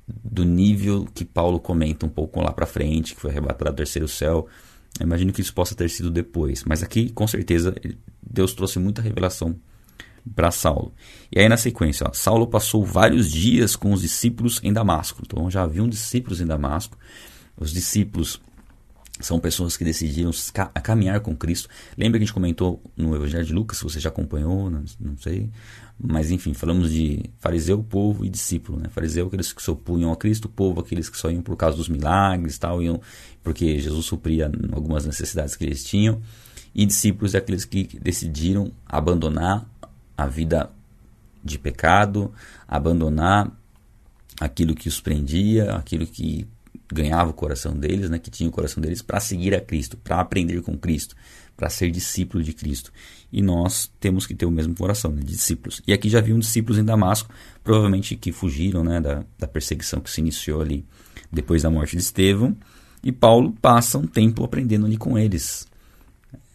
do 0.07 0.43
nível 0.43 1.07
que 1.13 1.23
Paulo 1.23 1.59
comenta 1.59 2.05
um 2.05 2.09
pouco 2.09 2.41
lá 2.41 2.51
para 2.51 2.65
frente, 2.65 3.15
que 3.15 3.21
foi 3.21 3.31
arrebatado 3.31 3.69
ao 3.69 3.75
terceiro 3.75 4.07
céu. 4.07 4.47
Eu 4.99 5.05
imagino 5.05 5.33
que 5.33 5.41
isso 5.41 5.53
possa 5.53 5.75
ter 5.75 5.89
sido 5.89 6.11
depois, 6.11 6.63
mas 6.63 6.83
aqui 6.83 7.09
com 7.09 7.27
certeza 7.27 7.75
Deus 8.21 8.53
trouxe 8.53 8.79
muita 8.79 9.01
revelação 9.01 9.55
para 10.35 10.51
Saulo. 10.51 10.93
E 11.31 11.39
aí 11.39 11.49
na 11.49 11.57
sequência, 11.57 12.07
ó, 12.07 12.13
Saulo 12.13 12.47
passou 12.47 12.85
vários 12.85 13.29
dias 13.29 13.75
com 13.75 13.91
os 13.91 14.01
discípulos 14.01 14.59
em 14.63 14.71
Damasco. 14.71 15.21
Então 15.25 15.49
já 15.49 15.63
haviam 15.63 15.87
discípulos 15.87 16.39
em 16.39 16.45
Damasco. 16.45 16.97
Os 17.57 17.71
discípulos 17.71 18.41
são 19.19 19.39
pessoas 19.39 19.77
que 19.77 19.83
decidiram 19.83 20.31
caminhar 20.81 21.19
com 21.19 21.35
Cristo. 21.35 21.69
Lembra 21.95 22.17
que 22.17 22.23
a 22.23 22.25
gente 22.25 22.33
comentou 22.33 22.81
no 22.97 23.15
Evangelho 23.15 23.45
de 23.45 23.53
Lucas, 23.53 23.77
se 23.77 23.83
você 23.83 23.99
já 23.99 24.09
acompanhou, 24.09 24.69
não, 24.69 25.17
sei. 25.17 25.49
Mas 25.99 26.31
enfim, 26.31 26.53
falamos 26.53 26.91
de 26.91 27.29
fariseu, 27.39 27.83
povo 27.83 28.25
e 28.25 28.29
discípulo. 28.29 28.79
Né? 28.79 28.89
Fariseu, 28.89 29.27
aqueles 29.27 29.53
que 29.53 29.61
se 29.61 29.69
opunham 29.69 30.11
a 30.11 30.15
Cristo, 30.15 30.49
povo, 30.49 30.81
aqueles 30.81 31.09
que 31.09 31.17
só 31.17 31.29
iam 31.29 31.43
por 31.43 31.55
causa 31.55 31.77
dos 31.77 31.87
milagres, 31.87 32.57
tal, 32.57 32.81
iam 32.81 32.99
porque 33.43 33.79
Jesus 33.79 34.05
supria 34.05 34.51
algumas 34.71 35.05
necessidades 35.05 35.55
que 35.55 35.63
eles 35.63 35.83
tinham. 35.83 36.19
E 36.73 36.85
discípulos, 36.85 37.35
aqueles 37.35 37.65
que 37.65 37.87
decidiram 38.01 38.71
abandonar 38.87 39.69
a 40.17 40.25
vida 40.25 40.71
de 41.43 41.59
pecado, 41.59 42.33
abandonar 42.67 43.51
aquilo 44.39 44.73
que 44.73 44.87
os 44.87 44.99
prendia, 44.99 45.75
aquilo 45.75 46.07
que 46.07 46.47
ganhava 46.91 47.31
o 47.31 47.33
coração 47.33 47.73
deles, 47.73 48.09
né, 48.09 48.19
que 48.19 48.31
tinha 48.31 48.49
o 48.49 48.51
coração 48.51 48.81
deles, 48.81 49.01
para 49.01 49.19
seguir 49.19 49.53
a 49.55 49.61
Cristo, 49.61 49.97
para 49.97 50.19
aprender 50.19 50.61
com 50.61 50.77
Cristo, 50.77 51.15
para 51.55 51.69
ser 51.69 51.91
discípulo 51.91 52.43
de 52.43 52.53
Cristo. 52.53 52.91
E 53.31 53.41
nós 53.41 53.91
temos 53.99 54.27
que 54.27 54.35
ter 54.35 54.45
o 54.45 54.51
mesmo 54.51 54.75
coração, 54.75 55.11
né, 55.11 55.21
de 55.21 55.27
discípulos. 55.27 55.81
E 55.87 55.93
aqui 55.93 56.09
já 56.09 56.19
haviam 56.19 56.37
discípulos 56.39 56.77
em 56.77 56.83
Damasco, 56.83 57.33
provavelmente 57.63 58.15
que 58.15 58.31
fugiram 58.31 58.83
né, 58.83 58.99
da, 58.99 59.23
da 59.37 59.47
perseguição 59.47 59.99
que 59.99 60.09
se 60.09 60.21
iniciou 60.21 60.61
ali 60.61 60.85
depois 61.31 61.63
da 61.63 61.69
morte 61.69 61.95
de 61.95 62.01
Estevão. 62.01 62.55
E 63.03 63.11
Paulo 63.11 63.53
passa 63.61 63.97
um 63.97 64.07
tempo 64.07 64.43
aprendendo 64.43 64.85
ali 64.85 64.97
com 64.97 65.17
eles. 65.17 65.67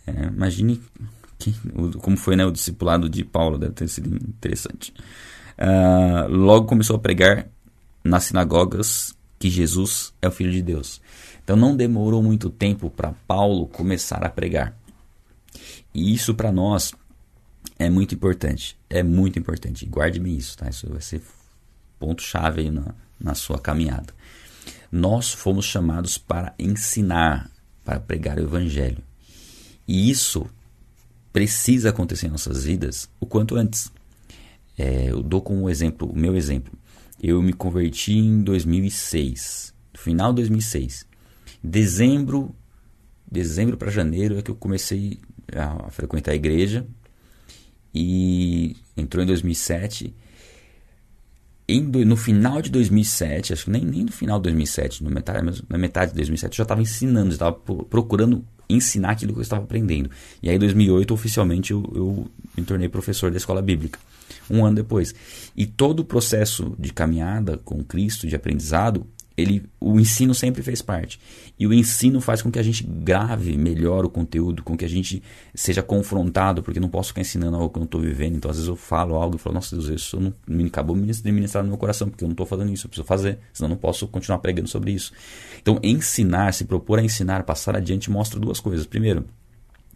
É, 0.06 0.26
imagine 0.26 0.80
que, 1.38 1.54
como 2.00 2.16
foi 2.16 2.36
né, 2.36 2.44
o 2.44 2.50
discipulado 2.50 3.08
de 3.08 3.24
Paulo, 3.24 3.58
deve 3.58 3.74
ter 3.74 3.88
sido 3.88 4.14
interessante. 4.16 4.92
Uh, 5.58 6.28
logo 6.28 6.66
começou 6.66 6.96
a 6.96 6.98
pregar 6.98 7.48
nas 8.04 8.24
sinagogas 8.24 9.17
que 9.38 9.48
Jesus 9.48 10.12
é 10.20 10.28
o 10.28 10.32
Filho 10.32 10.52
de 10.52 10.62
Deus. 10.62 11.00
Então 11.42 11.56
não 11.56 11.76
demorou 11.76 12.22
muito 12.22 12.50
tempo 12.50 12.90
para 12.90 13.14
Paulo 13.26 13.66
começar 13.66 14.24
a 14.24 14.28
pregar. 14.28 14.76
E 15.94 16.12
isso 16.12 16.34
para 16.34 16.52
nós 16.52 16.92
é 17.78 17.88
muito 17.88 18.14
importante. 18.14 18.76
É 18.90 19.02
muito 19.02 19.38
importante. 19.38 19.86
Guarde 19.86 20.18
bem 20.18 20.36
isso, 20.36 20.56
tá? 20.58 20.68
Isso 20.68 20.88
vai 20.88 21.00
ser 21.00 21.22
ponto-chave 21.98 22.70
na, 22.70 22.94
na 23.18 23.34
sua 23.34 23.58
caminhada. 23.58 24.12
Nós 24.90 25.32
fomos 25.32 25.64
chamados 25.64 26.18
para 26.18 26.54
ensinar, 26.58 27.50
para 27.84 28.00
pregar 28.00 28.38
o 28.38 28.42
Evangelho. 28.42 29.02
E 29.86 30.10
isso 30.10 30.46
precisa 31.32 31.90
acontecer 31.90 32.26
em 32.26 32.30
nossas 32.30 32.64
vidas 32.64 33.08
o 33.20 33.26
quanto 33.26 33.56
antes. 33.56 33.92
É, 34.76 35.10
eu 35.10 35.22
dou 35.22 35.40
como 35.42 35.68
exemplo, 35.68 36.08
o 36.08 36.16
meu 36.16 36.36
exemplo. 36.36 36.72
Eu 37.22 37.42
me 37.42 37.52
converti 37.52 38.16
em 38.16 38.42
2006, 38.42 39.74
no 39.92 40.00
final 40.00 40.32
de 40.32 40.36
2006. 40.42 41.04
Dezembro, 41.62 42.54
dezembro 43.30 43.76
para 43.76 43.90
janeiro 43.90 44.38
é 44.38 44.42
que 44.42 44.50
eu 44.50 44.54
comecei 44.54 45.18
a 45.52 45.90
frequentar 45.90 46.32
a 46.32 46.36
igreja 46.36 46.86
e 47.92 48.76
entrou 48.96 49.24
em 49.24 49.26
2007. 49.26 50.14
Em, 51.68 51.82
no 51.82 52.16
final 52.16 52.62
de 52.62 52.70
2007, 52.70 53.52
acho 53.52 53.64
que 53.64 53.70
nem, 53.70 53.84
nem 53.84 54.04
no 54.04 54.12
final 54.12 54.38
de 54.38 54.44
2007, 54.44 55.02
no 55.02 55.10
metade, 55.10 55.62
na 55.68 55.76
metade 55.76 56.12
de 56.12 56.16
2007, 56.18 56.52
eu 56.52 56.56
já 56.58 56.62
estava 56.62 56.80
ensinando, 56.80 57.32
estava 57.32 57.52
procurando 57.52 58.44
ensinar 58.70 59.10
aquilo 59.10 59.32
que 59.32 59.40
eu 59.40 59.42
estava 59.42 59.64
aprendendo. 59.64 60.08
E 60.40 60.48
aí, 60.48 60.56
em 60.56 60.58
2008, 60.58 61.12
oficialmente, 61.12 61.72
eu, 61.72 61.82
eu 61.94 62.30
me 62.56 62.64
tornei 62.64 62.88
professor 62.88 63.30
da 63.30 63.36
escola 63.36 63.60
bíblica 63.60 63.98
um 64.50 64.64
ano 64.64 64.76
depois. 64.76 65.14
E 65.56 65.66
todo 65.66 66.00
o 66.00 66.04
processo 66.04 66.74
de 66.78 66.92
caminhada 66.92 67.58
com 67.58 67.82
Cristo, 67.82 68.26
de 68.26 68.36
aprendizado, 68.36 69.06
ele, 69.38 69.64
o 69.80 70.00
ensino 70.00 70.34
sempre 70.34 70.62
fez 70.62 70.82
parte. 70.82 71.20
E 71.56 71.64
o 71.64 71.72
ensino 71.72 72.20
faz 72.20 72.42
com 72.42 72.50
que 72.50 72.58
a 72.58 72.62
gente 72.62 72.82
grave 72.82 73.56
melhor 73.56 74.04
o 74.04 74.10
conteúdo, 74.10 74.64
com 74.64 74.76
que 74.76 74.84
a 74.84 74.88
gente 74.88 75.22
seja 75.54 75.80
confrontado, 75.80 76.60
porque 76.60 76.80
não 76.80 76.88
posso 76.88 77.10
ficar 77.10 77.20
ensinando 77.20 77.56
algo 77.56 77.70
que 77.70 77.78
eu 77.78 77.80
não 77.80 77.84
estou 77.84 78.00
vivendo. 78.00 78.36
Então, 78.36 78.50
às 78.50 78.56
vezes 78.56 78.68
eu 78.68 78.74
falo 78.74 79.14
algo 79.14 79.36
e 79.36 79.38
falo, 79.38 79.54
nossa 79.54 79.76
Deus, 79.76 79.88
isso 79.88 80.18
não, 80.18 80.34
me 80.44 80.66
acabou 80.66 80.96
de 80.96 81.32
ministrar 81.32 81.62
no 81.62 81.68
meu 81.68 81.78
coração, 81.78 82.08
porque 82.08 82.24
eu 82.24 82.28
não 82.28 82.32
estou 82.32 82.46
fazendo 82.46 82.72
isso, 82.72 82.86
eu 82.86 82.88
preciso 82.88 83.06
fazer, 83.06 83.38
senão 83.52 83.68
não 83.68 83.76
posso 83.76 84.08
continuar 84.08 84.40
pregando 84.40 84.68
sobre 84.68 84.90
isso. 84.90 85.12
Então, 85.62 85.78
ensinar, 85.84 86.52
se 86.52 86.64
propor 86.64 86.98
a 86.98 87.02
ensinar, 87.02 87.44
passar 87.44 87.76
adiante, 87.76 88.10
mostra 88.10 88.40
duas 88.40 88.58
coisas. 88.58 88.86
Primeiro, 88.86 89.24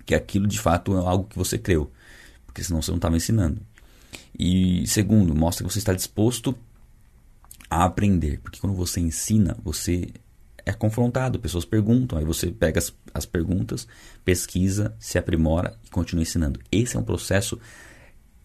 que 0.07 0.15
aquilo 0.15 0.47
de 0.47 0.61
fato 0.61 0.95
é 0.97 0.99
algo 0.99 1.25
que 1.25 1.37
você 1.37 1.59
creu, 1.59 1.91
porque 2.47 2.63
senão 2.63 2.81
você 2.81 2.93
não 2.93 2.99
estava 2.99 3.17
ensinando. 3.17 3.61
E 4.39 4.87
segundo, 4.87 5.35
mostra 5.35 5.67
que 5.67 5.73
você 5.73 5.79
está 5.79 5.93
disposto 5.93 6.57
a 7.69 7.85
aprender, 7.85 8.41
porque 8.41 8.61
quando 8.61 8.75
você 8.75 9.01
ensina, 9.01 9.57
você 9.63 10.09
é 10.65 10.73
confrontado, 10.73 11.39
pessoas 11.39 11.65
perguntam, 11.65 12.19
aí 12.19 12.25
você 12.25 12.51
pega 12.51 12.79
as, 12.79 12.95
as 13.13 13.27
perguntas, 13.27 13.87
pesquisa, 14.25 14.95
se 14.99 15.19
aprimora 15.19 15.77
e 15.85 15.91
continua 15.91 16.23
ensinando. 16.23 16.61
Esse 16.71 16.97
é 16.97 17.01
um 17.01 17.05
processo 17.05 17.59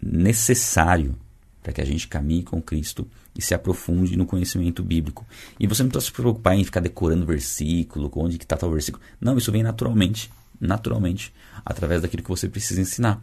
necessário 0.01 1.15
para 1.61 1.73
que 1.73 1.81
a 1.81 1.85
gente 1.85 2.07
caminhe 2.07 2.43
com 2.43 2.61
Cristo 2.61 3.07
e 3.37 3.41
se 3.41 3.53
aprofunde 3.53 4.15
no 4.15 4.25
conhecimento 4.25 4.81
bíblico. 4.81 5.25
E 5.59 5.67
você 5.67 5.83
não 5.83 5.89
precisa 5.89 6.09
se 6.09 6.15
preocupar 6.15 6.55
em 6.55 6.63
ficar 6.63 6.79
decorando 6.79 7.25
versículo, 7.25 8.11
onde 8.15 8.37
que 8.37 8.45
está 8.45 8.55
tal 8.55 8.71
versículo. 8.71 9.03
Não, 9.19 9.37
isso 9.37 9.51
vem 9.51 9.63
naturalmente, 9.63 10.31
naturalmente, 10.59 11.33
através 11.65 12.01
daquilo 12.01 12.23
que 12.23 12.29
você 12.29 12.47
precisa 12.47 12.81
ensinar 12.81 13.21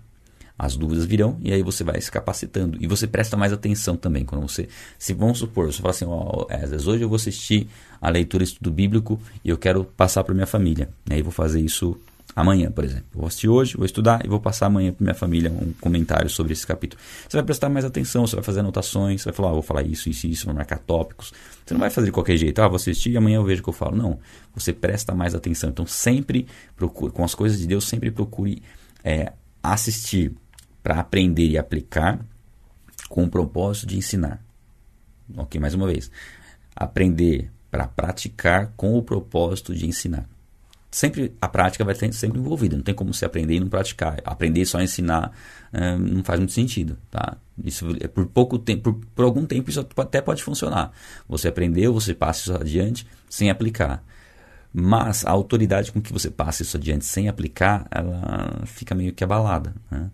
as 0.59 0.77
dúvidas 0.77 1.05
virão 1.05 1.37
e 1.41 1.53
aí 1.53 1.63
você 1.63 1.83
vai 1.83 2.01
se 2.01 2.11
capacitando. 2.11 2.79
E 2.81 2.87
você 2.87 3.07
presta 3.07 3.37
mais 3.37 3.53
atenção 3.53 3.97
também. 3.97 4.25
Quando 4.25 4.43
você, 4.43 4.69
se 4.99 5.13
vamos 5.13 5.39
supor, 5.39 5.73
você 5.73 5.79
fala 5.79 5.91
assim, 5.91 6.05
ó, 6.07 6.47
às 6.49 6.71
vezes 6.71 6.87
hoje 6.87 7.03
eu 7.03 7.09
vou 7.09 7.17
assistir 7.17 7.69
a 8.01 8.09
leitura 8.09 8.45
estudo 8.45 8.71
bíblico 8.71 9.21
e 9.45 9.49
eu 9.49 9.59
quero 9.59 9.85
passar 9.85 10.23
para 10.23 10.35
minha 10.35 10.47
família. 10.47 10.89
Né? 11.07 11.15
E 11.15 11.19
aí 11.19 11.23
vou 11.23 11.33
fazer 11.33 11.61
isso 11.61 11.99
amanhã, 12.37 12.71
por 12.71 12.85
exemplo. 12.85 13.05
vou 13.13 13.27
assistir 13.27 13.49
hoje, 13.49 13.77
vou 13.77 13.87
estudar 13.87 14.25
e 14.25 14.29
vou 14.29 14.41
passar 14.41 14.67
amanhã 14.67 14.93
para 14.93 15.05
minha 15.05 15.15
família 15.15 15.51
um 15.51 15.73
comentário 15.81 16.29
sobre 16.29 16.53
esse 16.53 16.67
capítulo. 16.67 17.01
Você 17.29 17.37
vai 17.37 17.45
prestar 17.45 17.69
mais 17.69 17.85
atenção, 17.85 18.27
você 18.27 18.37
vai 18.37 18.45
fazer 18.45 18.61
anotações, 18.61 19.23
você 19.23 19.31
vai 19.31 19.35
falar, 19.35 19.51
ah, 19.51 19.53
vou 19.53 19.63
falar 19.63 19.83
isso, 19.83 20.09
isso, 20.09 20.27
isso, 20.27 20.47
vou 20.47 20.55
marcar 20.55 20.79
tópicos. 20.79 21.33
Você 21.65 21.75
não 21.75 21.81
vai 21.81 21.91
fazer 21.91 22.07
de 22.07 22.13
qualquer 22.13 22.37
jeito, 22.37 22.61
ah, 22.61 22.69
vou 22.69 22.77
assistir 22.77 23.11
e 23.11 23.17
amanhã 23.17 23.37
eu 23.37 23.45
vejo 23.45 23.61
o 23.61 23.65
que 23.65 23.71
eu 23.71 23.75
falo. 23.75 23.97
Não, 23.97 24.19
você 24.55 24.73
presta 24.73 25.15
mais 25.15 25.35
atenção. 25.35 25.71
Então 25.71 25.87
sempre 25.87 26.47
procure, 26.77 27.13
com 27.13 27.25
as 27.25 27.35
coisas 27.35 27.59
de 27.59 27.67
Deus, 27.67 27.85
sempre 27.85 28.11
procure 28.11 28.63
é, 29.03 29.33
assistir 29.63 30.33
para 30.85 31.01
aprender 31.01 31.49
e 31.49 31.57
aplicar 31.57 32.21
com 33.09 33.25
o 33.25 33.31
propósito 33.31 33.87
de 33.87 33.97
ensinar. 33.97 34.45
Ok, 35.35 35.59
mais 35.59 35.73
uma 35.73 35.87
vez. 35.87 36.11
Aprender 36.77 37.51
para 37.71 37.89
praticar 37.89 38.73
com 38.77 38.97
o 38.97 39.03
propósito 39.03 39.75
de 39.75 39.87
ensinar. 39.87 40.29
Sempre 40.91 41.35
a 41.41 41.49
prática 41.49 41.85
vai 41.85 41.95
estar 41.95 42.13
sempre 42.13 42.39
envolvida. 42.39 42.77
Não 42.77 42.85
tem 42.85 42.95
como 42.95 43.15
você 43.15 43.25
aprender 43.25 43.55
e 43.55 43.61
não 43.61 43.69
praticar. 43.69 44.21
Aprender 44.25 44.65
só 44.67 44.81
ensinar 44.81 45.33
uh, 45.73 45.99
não 45.99 46.23
faz 46.23 46.39
muito 46.39 46.53
sentido, 46.53 46.99
tá? 47.11 47.37
Isso 47.65 47.87
é 48.01 48.07
por 48.07 48.27
pouco 48.27 48.59
tempo, 48.59 48.93
por, 48.93 49.07
por 49.15 49.25
algum 49.25 49.47
tempo 49.47 49.71
isso 49.71 49.81
até 49.97 50.21
pode 50.21 50.45
funcionar. 50.45 50.93
Você 51.27 51.49
aprendeu, 51.49 51.95
você 51.95 52.15
passa 52.15 52.43
isso 52.43 52.55
adiante 52.55 53.07
sem 53.29 53.51
aplicar. 53.51 54.05
Mas 54.73 55.25
a 55.25 55.31
autoridade 55.31 55.91
com 55.91 56.01
que 56.01 56.13
você 56.13 56.31
passa 56.31 56.63
isso 56.63 56.77
adiante 56.77 57.07
sem 57.07 57.29
aplicar, 57.29 57.87
ela 57.91 58.63
fica 58.67 58.95
meio 58.95 59.15
que 59.15 59.25
abalada. 59.25 59.75
Né? 59.91 60.11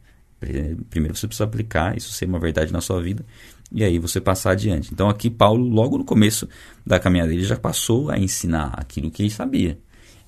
Primeiro 0.88 1.14
você 1.14 1.26
precisa 1.26 1.44
aplicar 1.44 1.96
isso 1.96 2.12
ser 2.12 2.24
uma 2.24 2.38
verdade 2.38 2.72
na 2.72 2.80
sua 2.80 3.00
vida 3.00 3.24
e 3.70 3.84
aí 3.84 3.98
você 3.98 4.20
passar 4.20 4.52
adiante. 4.52 4.90
Então 4.92 5.08
aqui 5.08 5.28
Paulo, 5.28 5.68
logo 5.68 5.98
no 5.98 6.04
começo 6.04 6.48
da 6.84 6.98
caminhada 6.98 7.30
dele, 7.30 7.44
já 7.44 7.56
passou 7.56 8.10
a 8.10 8.18
ensinar 8.18 8.72
aquilo 8.76 9.10
que 9.10 9.22
ele 9.22 9.30
sabia. 9.30 9.78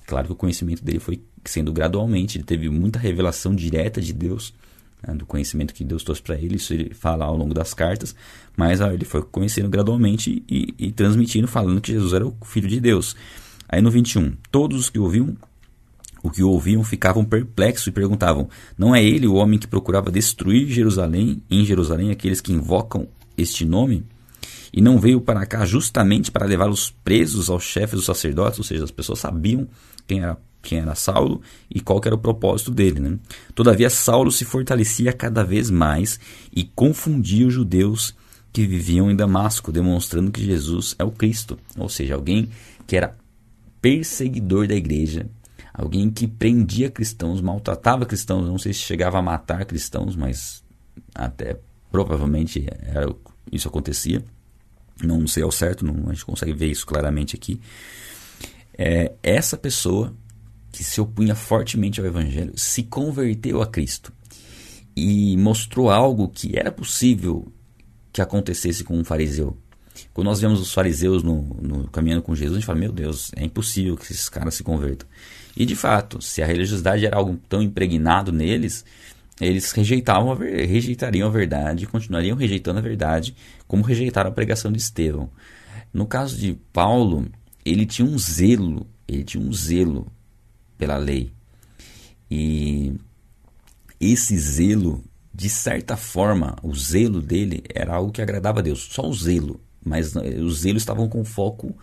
Claro 0.05 0.27
que 0.27 0.33
o 0.33 0.35
conhecimento 0.35 0.83
dele 0.83 0.99
foi 0.99 1.21
sendo 1.43 1.73
gradualmente, 1.73 2.37
ele 2.37 2.45
teve 2.45 2.69
muita 2.69 2.99
revelação 2.99 3.53
direta 3.55 3.99
de 3.99 4.13
Deus 4.13 4.53
né, 5.05 5.13
do 5.13 5.25
conhecimento 5.25 5.73
que 5.73 5.83
Deus 5.83 6.03
trouxe 6.03 6.21
para 6.21 6.35
ele, 6.35 6.55
isso 6.55 6.73
ele 6.73 6.93
fala 6.93 7.25
ao 7.25 7.35
longo 7.35 7.53
das 7.53 7.73
cartas, 7.73 8.15
mas 8.55 8.79
ó, 8.79 8.91
ele 8.91 9.05
foi 9.05 9.21
conhecendo 9.21 9.69
gradualmente 9.69 10.43
e, 10.49 10.73
e 10.77 10.91
transmitindo, 10.91 11.47
falando 11.47 11.81
que 11.81 11.91
Jesus 11.91 12.13
era 12.13 12.25
o 12.25 12.35
Filho 12.45 12.67
de 12.67 12.79
Deus. 12.79 13.15
Aí 13.67 13.81
no 13.81 13.91
21, 13.91 14.33
todos 14.51 14.79
os 14.79 14.89
que 14.89 14.99
ouviam 14.99 15.35
o 16.23 16.31
que 16.31 16.41
ouviam 16.41 16.83
ficavam 16.83 17.25
perplexos 17.25 17.87
e 17.87 17.91
perguntavam: 17.91 18.49
Não 18.77 18.95
é 18.95 19.03
ele 19.03 19.27
o 19.27 19.35
homem 19.35 19.59
que 19.59 19.67
procurava 19.67 20.09
destruir 20.09 20.67
Jerusalém, 20.69 21.43
em 21.51 21.65
Jerusalém, 21.65 22.09
aqueles 22.09 22.39
que 22.39 22.53
invocam 22.53 23.07
este 23.37 23.65
nome? 23.65 24.05
E 24.71 24.81
não 24.81 24.97
veio 24.97 25.21
para 25.21 25.45
cá 25.45 25.65
justamente 25.65 26.31
para 26.31 26.47
levá-los 26.47 26.89
presos 27.03 27.49
aos 27.49 27.63
chefes 27.63 27.97
dos 27.97 28.05
sacerdotes, 28.05 28.57
ou 28.57 28.65
seja, 28.65 28.85
as 28.85 28.89
pessoas 28.89 29.19
sabiam 29.19 29.67
quem 30.07 30.21
era 30.21 30.37
quem 30.63 30.79
era 30.79 30.95
Saulo 30.95 31.41
e 31.69 31.81
qual 31.81 31.99
era 32.05 32.15
o 32.15 32.17
propósito 32.17 32.71
dele. 32.71 33.01
Né? 33.01 33.19
Todavia, 33.53 33.89
Saulo 33.89 34.31
se 34.31 34.45
fortalecia 34.45 35.11
cada 35.11 35.43
vez 35.43 35.69
mais 35.69 36.17
e 36.55 36.63
confundia 36.63 37.45
os 37.45 37.53
judeus 37.53 38.15
que 38.53 38.65
viviam 38.65 39.11
em 39.11 39.15
Damasco, 39.15 39.73
demonstrando 39.73 40.31
que 40.31 40.41
Jesus 40.41 40.95
é 40.97 41.03
o 41.03 41.11
Cristo, 41.11 41.59
ou 41.77 41.89
seja, 41.89 42.15
alguém 42.15 42.49
que 42.87 42.95
era 42.95 43.17
perseguidor 43.81 44.65
da 44.65 44.75
igreja, 44.75 45.27
alguém 45.73 46.09
que 46.09 46.27
prendia 46.27 46.89
cristãos, 46.89 47.41
maltratava 47.41 48.05
cristãos, 48.05 48.47
não 48.47 48.57
sei 48.57 48.73
se 48.73 48.79
chegava 48.79 49.17
a 49.17 49.21
matar 49.21 49.65
cristãos, 49.65 50.15
mas 50.15 50.63
até 51.15 51.59
provavelmente 51.91 52.65
era, 52.81 53.13
isso 53.51 53.67
acontecia. 53.67 54.23
Não 55.03 55.25
sei 55.27 55.43
ao 55.43 55.51
certo, 55.51 55.83
não, 55.83 56.09
a 56.09 56.13
gente 56.13 56.25
consegue 56.25 56.53
ver 56.53 56.67
isso 56.67 56.85
claramente 56.85 57.35
aqui. 57.35 57.59
É, 58.77 59.13
essa 59.23 59.57
pessoa 59.57 60.13
que 60.71 60.83
se 60.83 60.99
opunha 60.99 61.35
fortemente 61.35 61.99
ao 61.99 62.05
Evangelho, 62.05 62.53
se 62.55 62.83
converteu 62.83 63.61
a 63.61 63.67
Cristo 63.67 64.11
e 64.95 65.37
mostrou 65.37 65.89
algo 65.89 66.27
que 66.27 66.57
era 66.57 66.71
possível 66.71 67.51
que 68.11 68.21
acontecesse 68.21 68.83
com 68.83 68.97
um 68.97 69.03
fariseu. 69.03 69.57
Quando 70.13 70.25
nós 70.25 70.41
vemos 70.41 70.59
os 70.59 70.73
fariseus 70.73 71.21
no, 71.23 71.41
no 71.61 71.87
caminhando 71.89 72.23
com 72.23 72.35
Jesus, 72.35 72.57
a 72.57 72.59
gente 72.59 72.65
fala: 72.65 72.79
Meu 72.79 72.91
Deus, 72.91 73.31
é 73.35 73.43
impossível 73.43 73.95
que 73.95 74.03
esses 74.03 74.29
caras 74.29 74.55
se 74.55 74.63
convertam. 74.63 75.07
E 75.55 75.65
de 75.65 75.75
fato, 75.75 76.21
se 76.21 76.41
a 76.41 76.45
religiosidade 76.45 77.05
era 77.05 77.17
algo 77.17 77.39
tão 77.47 77.61
impregnado 77.61 78.31
neles, 78.31 78.83
eles 79.39 79.71
rejeitavam 79.71 80.31
a, 80.31 80.35
rejeitariam 80.35 81.27
a 81.27 81.31
verdade, 81.31 81.87
continuariam 81.87 82.37
rejeitando 82.37 82.79
a 82.79 82.81
verdade, 82.81 83.35
como 83.67 83.83
rejeitaram 83.83 84.29
a 84.29 84.33
pregação 84.33 84.71
de 84.71 84.79
Estevão. 84.79 85.29
No 85.93 86.05
caso 86.05 86.37
de 86.37 86.57
Paulo, 86.71 87.27
ele 87.63 87.85
tinha 87.85 88.07
um 88.07 88.17
zelo, 88.17 88.87
ele 89.07 89.23
tinha 89.23 89.43
um 89.43 89.53
zelo 89.53 90.11
pela 90.77 90.97
lei. 90.97 91.31
E 92.29 92.93
esse 93.99 94.37
zelo, 94.37 95.03
de 95.33 95.49
certa 95.49 95.95
forma, 95.95 96.55
o 96.63 96.73
zelo 96.75 97.21
dele 97.21 97.63
era 97.73 97.95
algo 97.95 98.11
que 98.11 98.21
agradava 98.21 98.59
a 98.59 98.63
Deus, 98.63 98.87
só 98.91 99.07
o 99.07 99.13
zelo, 99.13 99.61
mas 99.85 100.15
os 100.15 100.59
zelos 100.59 100.81
estavam 100.81 101.07
com 101.07 101.23
foco 101.23 101.75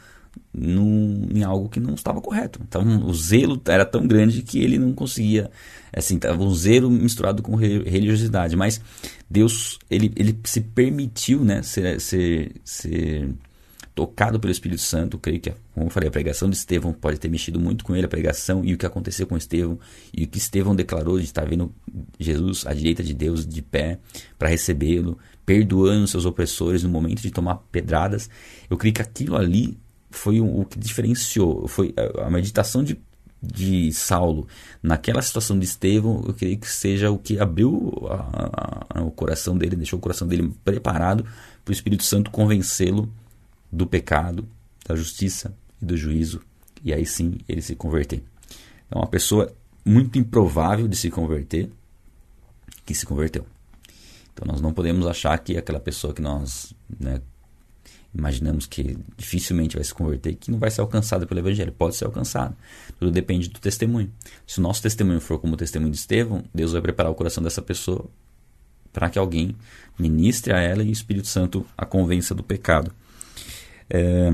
no, 0.53 1.29
em 1.33 1.43
algo 1.43 1.69
que 1.69 1.81
não 1.81 1.95
estava 1.95 2.21
correto. 2.21 2.61
Então, 2.67 2.83
o 3.07 3.15
zelo 3.15 3.61
era 3.67 3.85
tão 3.85 4.07
grande 4.07 4.43
que 4.43 4.61
ele 4.61 4.79
não 4.79 4.93
conseguia, 4.93 5.51
assim, 5.93 6.17
estava 6.17 6.43
um 6.43 6.55
zelo 6.55 6.91
misturado 6.91 7.43
com 7.43 7.55
religiosidade, 7.55 8.57
mas 8.57 8.81
Deus, 9.29 9.79
ele, 9.91 10.13
ele 10.17 10.39
se 10.45 10.61
permitiu, 10.61 11.45
né, 11.45 11.63
ser, 11.63 12.01
ser, 12.01 12.53
ser 12.65 13.33
tocado 13.95 14.41
pelo 14.41 14.51
Espírito 14.51 14.81
Santo, 14.81 15.19
creio 15.19 15.41
que, 15.41 15.53
como 15.75 15.87
eu 15.87 15.91
falei, 15.91 16.09
a 16.09 16.13
pregação 16.13 16.49
de 16.49 16.57
Estevão 16.57 16.93
pode 16.93 17.19
ter 17.19 17.29
mexido 17.29 17.61
muito 17.61 17.85
com 17.85 17.95
ele, 17.95 18.07
a 18.07 18.09
pregação 18.09 18.65
e 18.65 18.75
o 18.75 18.79
que 18.79 18.87
aconteceu 18.87 19.27
com 19.27 19.37
Estevão, 19.37 19.79
e 20.13 20.25
o 20.25 20.27
que 20.27 20.39
Estevão 20.39 20.75
declarou 20.75 21.19
de 21.19 21.25
estar 21.25 21.47
vendo 21.47 21.73
Jesus 22.19 22.67
à 22.67 22.73
direita 22.73 23.03
de 23.03 23.15
Deus 23.15 23.47
de 23.47 23.63
pé 23.63 23.99
para 24.39 24.49
recebê-lo, 24.49 25.19
perdoando 25.45 26.07
seus 26.07 26.25
opressores 26.25 26.83
no 26.83 26.89
momento 26.89 27.21
de 27.21 27.31
tomar 27.31 27.57
pedradas. 27.71 28.31
Eu 28.69 28.77
creio 28.77 28.95
que 28.95 29.03
aquilo 29.03 29.37
ali 29.37 29.77
foi 30.11 30.41
o, 30.41 30.65
que 30.65 30.79
diferenciou, 30.79 31.67
foi 31.69 31.95
a, 31.97 32.27
a 32.27 32.31
meditação 32.31 32.83
de 32.83 32.99
de 33.43 33.93
Saulo 33.93 34.47
naquela 34.83 35.23
situação 35.23 35.59
de 35.59 35.65
Estevão, 35.65 36.23
eu 36.27 36.35
creio 36.35 36.59
que 36.59 36.69
seja 36.69 37.11
o 37.11 37.19
que 37.19 37.39
abriu 37.39 37.91
a, 38.09 38.99
a, 38.99 39.03
o 39.03 39.11
coração 39.11 39.57
dele, 39.57 39.77
deixou 39.77 39.99
o 39.99 40.03
coração 40.03 40.29
dele 40.29 40.53
preparado 40.65 41.25
para 41.65 41.73
o 41.73 41.73
Espírito 41.73 42.05
Santo 42.05 42.31
convencê-lo 42.31 43.11
do 43.73 43.87
pecado, 43.87 44.47
da 44.87 44.95
justiça 44.95 45.55
e 45.81 45.87
do 45.87 45.97
juízo, 45.97 46.43
e 46.85 46.93
aí 46.93 47.07
sim 47.07 47.39
ele 47.49 47.63
se 47.63 47.75
converter. 47.75 48.23
Então, 48.87 49.01
uma 49.01 49.09
pessoa 49.09 49.55
muito 49.85 50.19
improvável 50.19 50.87
de 50.87 50.97
se 50.97 51.11
converter, 51.11 51.71
que 52.85 52.95
se 52.95 53.07
converteu. 53.07 53.47
Então, 54.33 54.47
nós 54.47 54.61
não 54.61 54.73
podemos 54.73 55.07
achar 55.07 55.39
que 55.39 55.57
aquela 55.57 55.81
pessoa 55.81 56.13
que 56.13 56.21
nós 56.21 56.75
né, 56.99 57.21
imaginamos 58.15 58.67
que 58.67 58.99
dificilmente 59.17 59.77
vai 59.77 59.85
se 59.85 59.95
converter, 59.95 60.35
que 60.35 60.51
não 60.51 60.59
vai 60.59 60.71
ser 60.71 60.81
alcançada 60.81 61.27
pelo 61.27 61.41
Evangelho. 61.41 61.73
Pode 61.73 61.97
ser 61.97 62.05
alcançado. 62.05 62.57
Tudo 62.99 63.11
depende 63.11 63.49
do 63.49 63.61
testemunho. 63.61 64.11
Se 64.47 64.59
o 64.59 64.63
nosso 64.63 64.83
testemunho 64.83 65.21
for 65.21 65.39
como 65.39 65.55
o 65.55 65.57
testemunho 65.57 65.93
de 65.93 65.99
Estevão, 65.99 66.45
Deus 66.53 66.73
vai 66.73 66.83
preparar 66.83 67.13
o 67.13 67.15
coração 67.15 67.43
dessa 67.43 67.63
pessoa 67.63 68.11
para 68.93 69.09
que 69.09 69.19
alguém 69.19 69.55
ministre 69.99 70.53
a 70.53 70.59
ela 70.59 70.83
e 70.83 70.89
o 70.89 70.93
Espírito 70.93 71.29
Santo 71.29 71.65
a 71.79 71.87
convença 71.87 72.35
do 72.35 72.43
pecado. 72.43 72.93
É, 73.89 74.31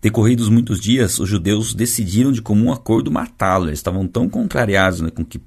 decorridos 0.00 0.48
muitos 0.48 0.80
dias, 0.80 1.18
os 1.18 1.28
judeus 1.28 1.74
decidiram 1.74 2.30
de 2.30 2.40
comum 2.40 2.72
acordo 2.72 3.10
matá-lo. 3.10 3.66
Eles 3.66 3.80
estavam 3.80 4.06
tão 4.06 4.28
contrariados 4.28 5.00
né, 5.00 5.10
com 5.10 5.24
que, 5.24 5.40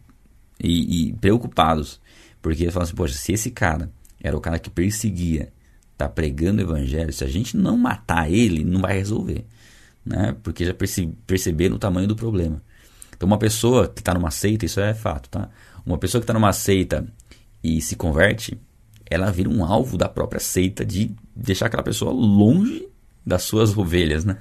e, 0.62 1.10
e, 1.10 1.14
preocupados, 1.14 2.02
porque 2.42 2.64
eles 2.64 2.74
falavam 2.74 2.90
assim: 2.90 2.96
poxa, 2.96 3.16
se 3.16 3.32
esse 3.32 3.52
cara 3.52 3.90
era 4.22 4.36
o 4.36 4.42
cara 4.42 4.60
que 4.60 4.70
perseguia, 4.70 5.52
tá 6.08 6.10
pregando 6.10 6.62
o 6.62 6.66
evangelho, 6.66 7.12
se 7.12 7.24
a 7.24 7.28
gente 7.28 7.56
não 7.58 7.78
matar 7.78 8.32
ele, 8.32 8.64
não 8.64 8.82
vai 8.82 8.94
resolver. 8.94 9.46
Né? 10.06 10.36
Porque 10.42 10.66
já 10.66 10.74
perce, 10.74 11.08
perceberam 11.28 11.76
o 11.76 11.80
tamanho 11.80 12.08
do 12.08 12.16
problema. 12.16 12.62
Então, 13.16 13.28
uma 13.28 13.38
pessoa 13.38 13.88
que 13.88 14.02
está 14.02 14.14
numa 14.14 14.32
seita, 14.32 14.66
isso 14.66 14.80
é 14.80 14.94
fato, 14.96 15.30
tá? 15.30 15.50
Uma 15.86 15.98
pessoa 16.00 16.20
que 16.20 16.24
está 16.24 16.34
numa 16.34 16.52
seita 16.54 17.08
e 17.64 17.80
se 17.80 17.96
converte, 17.96 18.60
ela 19.06 19.30
vira 19.32 19.48
um 19.48 19.64
alvo 19.64 19.96
da 19.96 20.10
própria 20.10 20.40
seita 20.40 20.84
de 20.84 21.12
deixar 21.36 21.68
aquela 21.68 21.84
pessoa 21.84 22.12
longe 22.12 22.88
das 23.24 23.44
suas 23.44 23.78
ovelhas, 23.78 24.26
né? 24.26 24.40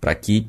Para 0.00 0.14
que 0.14 0.48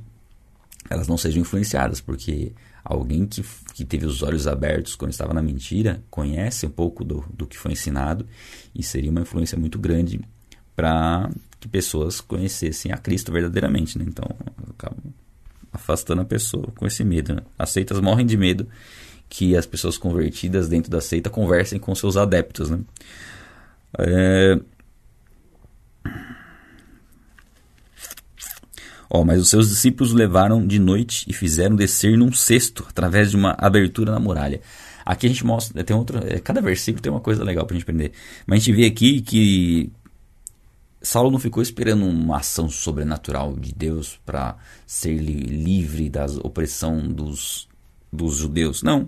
elas 0.90 1.10
não 1.10 1.18
sejam 1.18 1.42
influenciadas, 1.42 2.00
porque 2.00 2.54
alguém 2.84 3.26
que, 3.26 3.44
que 3.74 3.84
teve 3.84 4.06
os 4.06 4.24
olhos 4.24 4.48
abertos 4.48 4.96
quando 4.96 5.12
estava 5.12 5.34
na 5.34 5.42
mentira 5.42 6.02
conhece 6.10 6.66
um 6.66 6.70
pouco 6.70 7.04
do, 7.04 7.26
do 7.34 7.46
que 7.46 7.58
foi 7.58 7.74
ensinado 7.74 8.26
e 8.74 8.82
seria 8.82 9.12
uma 9.12 9.22
influência 9.22 9.58
muito 9.58 9.78
grande 9.78 10.22
para 10.78 11.28
que 11.60 11.68
pessoas 11.68 12.22
conhecessem 12.22 12.92
a 12.92 12.98
Cristo 12.98 13.32
verdadeiramente, 13.32 13.98
né? 13.98 14.06
Então, 14.08 14.30
acaba 14.70 14.96
afastando 15.74 16.22
a 16.22 16.26
pessoa 16.26 16.68
com 16.76 16.86
esse 16.86 17.04
medo. 17.04 17.34
Né? 17.34 17.42
As 17.58 17.72
seitas 17.72 18.00
morrem 18.00 18.28
de 18.28 18.38
medo 18.38 18.68
que 19.28 19.58
as 19.58 19.66
pessoas 19.66 19.98
convertidas 19.98 20.70
dentro 20.70 20.92
da 20.92 21.02
seita 21.02 21.32
conversem 21.32 21.80
com 21.80 21.94
seus 21.96 22.16
adeptos, 22.16 22.70
né? 22.70 22.80
É... 23.98 24.60
Mas 29.26 29.42
os 29.42 29.50
seus 29.50 29.68
discípulos 29.68 30.14
levaram 30.14 30.66
de 30.66 30.80
noite 30.80 31.26
e 31.28 31.34
fizeram 31.34 31.76
descer 31.76 32.18
num 32.18 32.32
cesto 32.32 32.86
através 32.88 33.32
de 33.32 33.36
uma 33.36 33.56
abertura 33.58 34.12
na 34.12 34.20
muralha. 34.20 34.62
Aqui 35.06 35.26
a 35.26 35.30
gente 35.30 35.46
mostra, 35.46 35.84
tem 35.84 35.96
outro, 35.96 36.20
é, 36.24 36.40
cada 36.40 36.62
versículo 36.62 37.02
tem 37.02 37.12
uma 37.12 37.20
coisa 37.20 37.44
legal 37.44 37.66
para 37.66 37.76
a 37.76 37.80
gente 37.80 37.84
aprender. 37.84 38.12
Mas 38.46 38.58
a 38.58 38.60
gente 38.60 38.76
vê 38.76 38.86
aqui 38.86 39.22
que 39.22 39.92
Saulo 41.08 41.32
não 41.32 41.40
ficou 41.40 41.64
esperando 41.64 42.06
uma 42.06 42.38
ação 42.38 42.68
sobrenatural 42.70 43.56
de 43.56 43.74
Deus 43.74 44.20
para 44.26 44.58
ser 44.86 45.16
livre 45.16 46.10
da 46.10 46.26
opressão 46.44 47.00
dos, 47.00 47.70
dos 48.12 48.36
judeus. 48.36 48.84
Não. 48.84 49.08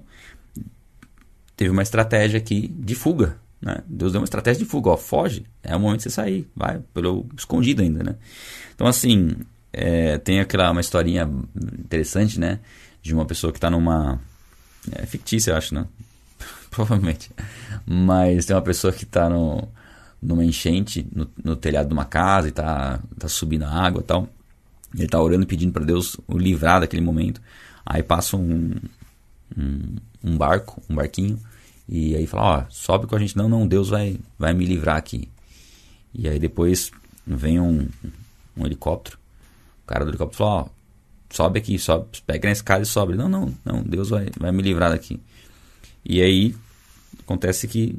Teve 1.57 1.71
uma 1.71 1.83
estratégia 1.83 2.37
aqui 2.37 2.69
de 2.69 2.95
fuga. 2.95 3.37
Né? 3.61 3.79
Deus 3.85 4.13
deu 4.13 4.21
uma 4.21 4.25
estratégia 4.25 4.63
de 4.63 4.69
fuga, 4.69 4.91
ó, 4.91 4.97
foge, 4.97 5.45
é 5.61 5.75
o 5.75 5.79
momento 5.79 5.97
de 5.97 6.03
você 6.03 6.09
sair, 6.09 6.47
vai 6.55 6.79
pelo 6.93 7.27
escondido 7.37 7.81
ainda, 7.81 8.01
né? 8.01 8.15
Então 8.73 8.87
assim, 8.87 9.35
é, 9.73 10.17
tem 10.17 10.39
aquela 10.39 10.71
uma 10.71 10.79
historinha 10.79 11.29
interessante, 11.77 12.39
né, 12.39 12.61
de 13.01 13.13
uma 13.13 13.25
pessoa 13.25 13.51
que 13.51 13.57
está 13.57 13.69
numa 13.69 14.21
é 14.93 15.05
fictícia, 15.05 15.51
eu 15.51 15.57
acho, 15.57 15.75
né? 15.75 15.85
Provavelmente. 16.71 17.29
Mas 17.85 18.45
tem 18.45 18.55
uma 18.55 18.61
pessoa 18.61 18.93
que 18.93 19.03
está 19.03 19.29
no, 19.29 19.67
numa 20.21 20.43
enchente 20.43 21.07
no, 21.13 21.29
no, 21.43 21.55
telhado 21.55 21.87
de 21.87 21.93
uma 21.93 22.05
casa 22.05 22.47
e 22.47 22.49
está 22.49 22.99
tá 23.17 23.27
subindo 23.27 23.63
a 23.63 23.69
água 23.69 24.01
e 24.01 24.03
tal. 24.03 24.29
Ele 24.93 25.05
está 25.05 25.21
orando 25.21 25.45
pedindo 25.45 25.71
para 25.71 25.85
Deus 25.85 26.17
o 26.27 26.37
livrar 26.37 26.81
daquele 26.81 27.01
momento. 27.01 27.41
Aí 27.85 28.03
passa 28.03 28.35
um, 28.35 28.75
um, 29.57 29.95
um 30.23 30.37
barco, 30.37 30.81
um 30.89 30.95
barquinho, 30.95 31.39
e 31.87 32.15
aí 32.15 32.27
fala, 32.27 32.59
ó, 32.59 32.65
sobe 32.69 33.07
com 33.07 33.15
a 33.15 33.19
gente. 33.19 33.37
Não, 33.37 33.47
não, 33.47 33.67
Deus 33.67 33.89
vai, 33.89 34.19
vai 34.37 34.53
me 34.53 34.65
livrar 34.65 34.97
aqui. 34.97 35.29
E 36.13 36.27
aí 36.27 36.39
depois 36.39 36.91
vem 37.25 37.59
um, 37.59 37.87
um 38.57 38.65
helicóptero. 38.65 39.17
O 39.83 39.87
cara 39.87 40.03
do 40.03 40.11
helicóptero 40.11 40.37
fala, 40.37 40.61
ó, 40.61 40.67
sobe 41.29 41.59
aqui, 41.59 41.77
sobe, 41.77 42.07
pega 42.25 42.47
na 42.47 42.53
escada 42.53 42.83
e 42.83 42.85
sobe. 42.85 43.15
Não, 43.15 43.29
não, 43.29 43.53
não, 43.63 43.83
Deus 43.83 44.09
vai, 44.09 44.27
vai 44.39 44.51
me 44.51 44.61
livrar 44.61 44.91
daqui. 44.91 45.19
E 46.03 46.21
aí 46.21 46.55
Acontece 47.29 47.67
que 47.67 47.95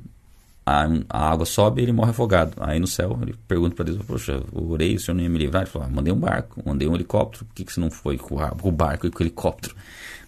a, 0.71 0.89
a, 1.09 1.31
água 1.33 1.45
sobe 1.45 1.81
e 1.81 1.85
ele 1.85 1.93
morre 1.93 2.11
afogado. 2.11 2.53
Aí 2.61 2.79
no 2.79 2.87
céu 2.87 3.19
ele 3.23 3.35
pergunta 3.49 3.75
para 3.75 3.87
Deus: 3.87 3.99
Poxa, 4.07 4.43
eu 4.53 4.71
orei, 4.71 4.95
o 4.95 5.01
senhor 5.01 5.17
não 5.17 5.23
ia 5.23 5.29
me 5.29 5.39
livrar? 5.39 5.63
Ele 5.63 5.71
falou: 5.71 5.89
ah, 5.89 5.91
Mandei 5.91 6.13
um 6.13 6.19
barco, 6.19 6.63
mandei 6.65 6.87
um 6.89 6.95
helicóptero, 6.95 7.45
por 7.45 7.55
que, 7.55 7.65
que 7.65 7.73
você 7.73 7.81
não 7.81 7.91
foi 7.91 8.17
com 8.17 8.37
o 8.37 8.73
barco 8.73 9.07
e 9.07 9.11
com 9.11 9.19
o 9.19 9.23
helicóptero? 9.23 9.75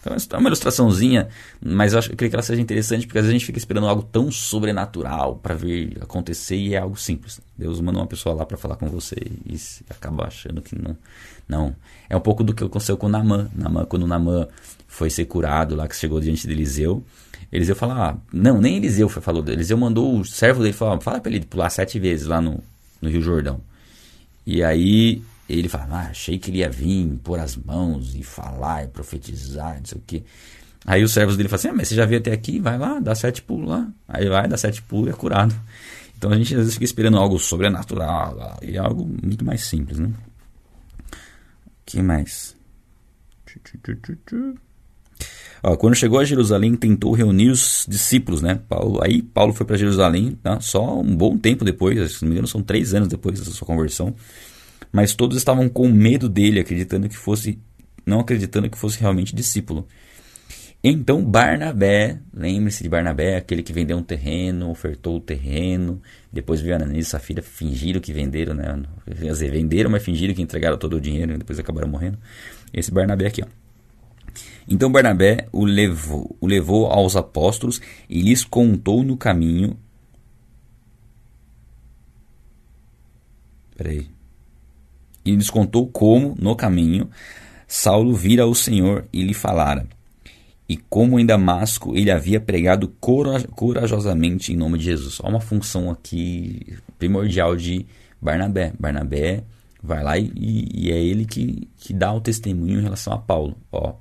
Então 0.02 0.38
é 0.38 0.40
uma 0.40 0.48
ilustraçãozinha, 0.48 1.28
mas 1.64 1.92
eu, 1.92 2.00
acho, 2.00 2.10
eu 2.10 2.16
creio 2.16 2.28
que 2.28 2.34
ela 2.34 2.42
seja 2.42 2.60
interessante 2.60 3.06
porque 3.06 3.18
às 3.18 3.24
vezes 3.24 3.36
a 3.36 3.38
gente 3.38 3.46
fica 3.46 3.58
esperando 3.58 3.86
algo 3.86 4.02
tão 4.02 4.32
sobrenatural 4.32 5.36
para 5.36 5.54
ver 5.54 5.96
acontecer 6.00 6.56
e 6.56 6.74
é 6.74 6.78
algo 6.78 6.96
simples. 6.96 7.40
Deus 7.56 7.80
manda 7.80 8.00
uma 8.00 8.06
pessoa 8.06 8.34
lá 8.34 8.44
para 8.44 8.56
falar 8.56 8.74
com 8.74 8.88
você 8.88 9.14
e 9.46 9.56
acaba 9.88 10.26
achando 10.26 10.60
que 10.60 10.74
não. 10.76 10.96
Não. 11.48 11.76
É 12.10 12.16
um 12.16 12.20
pouco 12.20 12.42
do 12.42 12.52
que 12.52 12.64
aconteceu 12.64 12.96
com 12.96 13.06
o 13.06 13.08
Namã. 13.08 13.48
Namã 13.54 13.84
quando 13.84 14.04
Namã 14.06 14.48
foi 14.88 15.08
ser 15.08 15.26
curado 15.26 15.76
lá, 15.76 15.86
que 15.86 15.94
chegou 15.94 16.20
diante 16.20 16.48
de 16.48 16.52
Eliseu. 16.52 17.04
Eliseu 17.52 17.76
falou, 17.76 17.96
ah, 17.96 18.16
não, 18.32 18.60
nem 18.60 18.78
Eliseu 18.78 19.08
falou, 19.08 19.44
Eliseu 19.46 19.76
mandou 19.76 20.18
o 20.18 20.24
servo 20.24 20.62
dele 20.62 20.72
falar, 20.72 21.00
fala 21.00 21.20
para 21.20 21.30
ele 21.30 21.44
pular 21.44 21.70
sete 21.70 21.98
vezes 22.00 22.26
lá 22.26 22.40
no, 22.40 22.60
no 23.00 23.08
Rio 23.08 23.22
Jordão. 23.22 23.60
E 24.44 24.64
aí 24.64 25.22
ele 25.58 25.68
fala, 25.68 25.86
ah, 25.90 26.08
achei 26.10 26.38
que 26.38 26.50
ele 26.50 26.58
ia 26.58 26.70
vir, 26.70 27.18
pôr 27.22 27.38
as 27.38 27.56
mãos 27.56 28.14
e 28.14 28.22
falar 28.22 28.84
e 28.84 28.88
profetizar, 28.88 29.78
não 29.78 29.84
sei 29.84 29.98
o 29.98 30.02
que. 30.06 30.24
Aí 30.84 31.02
os 31.04 31.12
servos 31.12 31.36
dele 31.36 31.48
falam 31.48 31.60
assim, 31.60 31.68
ah, 31.68 31.74
mas 31.74 31.88
você 31.88 31.94
já 31.94 32.04
veio 32.04 32.20
até 32.20 32.32
aqui, 32.32 32.58
vai 32.58 32.78
lá, 32.78 32.98
dá 32.98 33.14
sete 33.14 33.42
pulos 33.42 33.68
lá. 33.68 33.88
Aí 34.08 34.28
vai, 34.28 34.48
dá 34.48 34.56
sete 34.56 34.82
pulos 34.82 35.08
e 35.08 35.10
é 35.10 35.12
curado. 35.12 35.54
Então 36.16 36.30
a 36.30 36.36
gente 36.36 36.54
às 36.54 36.60
vezes 36.60 36.74
fica 36.74 36.84
esperando 36.84 37.18
algo 37.18 37.38
sobrenatural 37.38 38.58
e 38.62 38.76
é 38.76 38.78
algo 38.78 39.04
muito 39.22 39.44
mais 39.44 39.64
simples, 39.64 39.98
né? 39.98 40.12
que 41.92 42.02
mais? 42.02 42.56
Ó, 45.62 45.76
quando 45.76 45.94
chegou 45.94 46.18
a 46.18 46.24
Jerusalém, 46.24 46.74
tentou 46.74 47.12
reunir 47.12 47.50
os 47.50 47.86
discípulos, 47.88 48.40
né? 48.40 48.58
Paulo, 48.68 49.00
aí 49.02 49.22
Paulo 49.22 49.52
foi 49.52 49.66
para 49.66 49.76
Jerusalém, 49.76 50.36
tá? 50.42 50.58
só 50.60 50.98
um 50.98 51.14
bom 51.14 51.36
tempo 51.36 51.64
depois, 51.64 52.12
se 52.12 52.22
não 52.22 52.28
me 52.28 52.34
engano, 52.34 52.48
são 52.48 52.62
três 52.62 52.94
anos 52.94 53.08
depois 53.08 53.38
da 53.38 53.44
sua 53.44 53.66
conversão. 53.66 54.14
Mas 54.92 55.14
todos 55.14 55.38
estavam 55.38 55.68
com 55.68 55.88
medo 55.88 56.28
dele, 56.28 56.60
acreditando 56.60 57.08
que 57.08 57.16
fosse, 57.16 57.58
não 58.04 58.20
acreditando 58.20 58.68
que 58.68 58.76
fosse 58.76 59.00
realmente 59.00 59.34
discípulo. 59.34 59.88
Então 60.84 61.24
Barnabé, 61.24 62.18
lembre-se 62.34 62.82
de 62.82 62.88
Barnabé, 62.88 63.36
aquele 63.36 63.62
que 63.62 63.72
vendeu 63.72 63.96
um 63.96 64.02
terreno, 64.02 64.68
ofertou 64.68 65.16
o 65.16 65.20
terreno, 65.20 66.02
depois 66.32 66.60
viu 66.60 66.74
Ananias 66.74 67.06
e 67.06 67.10
Safira, 67.10 67.40
fingiram 67.40 68.00
que 68.00 68.12
venderam, 68.12 68.52
né? 68.52 68.82
Quer 69.06 69.14
dizer, 69.14 69.52
venderam, 69.52 69.88
mas 69.88 70.02
fingiram 70.02 70.34
que 70.34 70.42
entregaram 70.42 70.76
todo 70.76 70.96
o 70.96 71.00
dinheiro 71.00 71.34
e 71.34 71.38
depois 71.38 71.56
acabaram 71.58 71.86
morrendo. 71.88 72.18
Esse 72.74 72.90
Barnabé 72.90 73.28
aqui, 73.28 73.42
ó. 73.42 73.62
Então 74.68 74.90
Barnabé 74.90 75.46
o 75.52 75.64
levou, 75.64 76.36
o 76.40 76.46
levou 76.48 76.86
aos 76.86 77.14
apóstolos 77.14 77.80
e 78.08 78.20
lhes 78.20 78.44
contou 78.44 79.04
no 79.04 79.16
caminho. 79.16 79.76
Peraí. 83.76 84.08
E 85.24 85.34
lhes 85.34 85.50
contou 85.50 85.86
como, 85.86 86.34
no 86.38 86.56
caminho, 86.56 87.08
Saulo 87.66 88.14
vira 88.14 88.46
o 88.46 88.54
Senhor 88.54 89.06
e 89.12 89.22
lhe 89.22 89.34
falara 89.34 89.86
e 90.72 90.76
como 90.88 91.20
em 91.20 91.26
Damasco 91.26 91.94
ele 91.94 92.10
havia 92.10 92.40
pregado 92.40 92.88
corajosamente 93.54 94.54
em 94.54 94.56
nome 94.56 94.78
de 94.78 94.84
Jesus. 94.84 95.18
Há 95.22 95.28
uma 95.28 95.40
função 95.40 95.90
aqui 95.90 96.78
primordial 96.98 97.54
de 97.54 97.84
Barnabé. 98.18 98.72
Barnabé 98.80 99.44
vai 99.82 100.02
lá 100.02 100.16
e, 100.16 100.30
e 100.34 100.90
é 100.90 100.98
ele 100.98 101.26
que, 101.26 101.68
que 101.76 101.92
dá 101.92 102.10
o 102.10 102.22
testemunho 102.22 102.78
em 102.78 102.82
relação 102.82 103.12
a 103.12 103.18
Paulo. 103.18 103.54
Ó, 103.70 103.96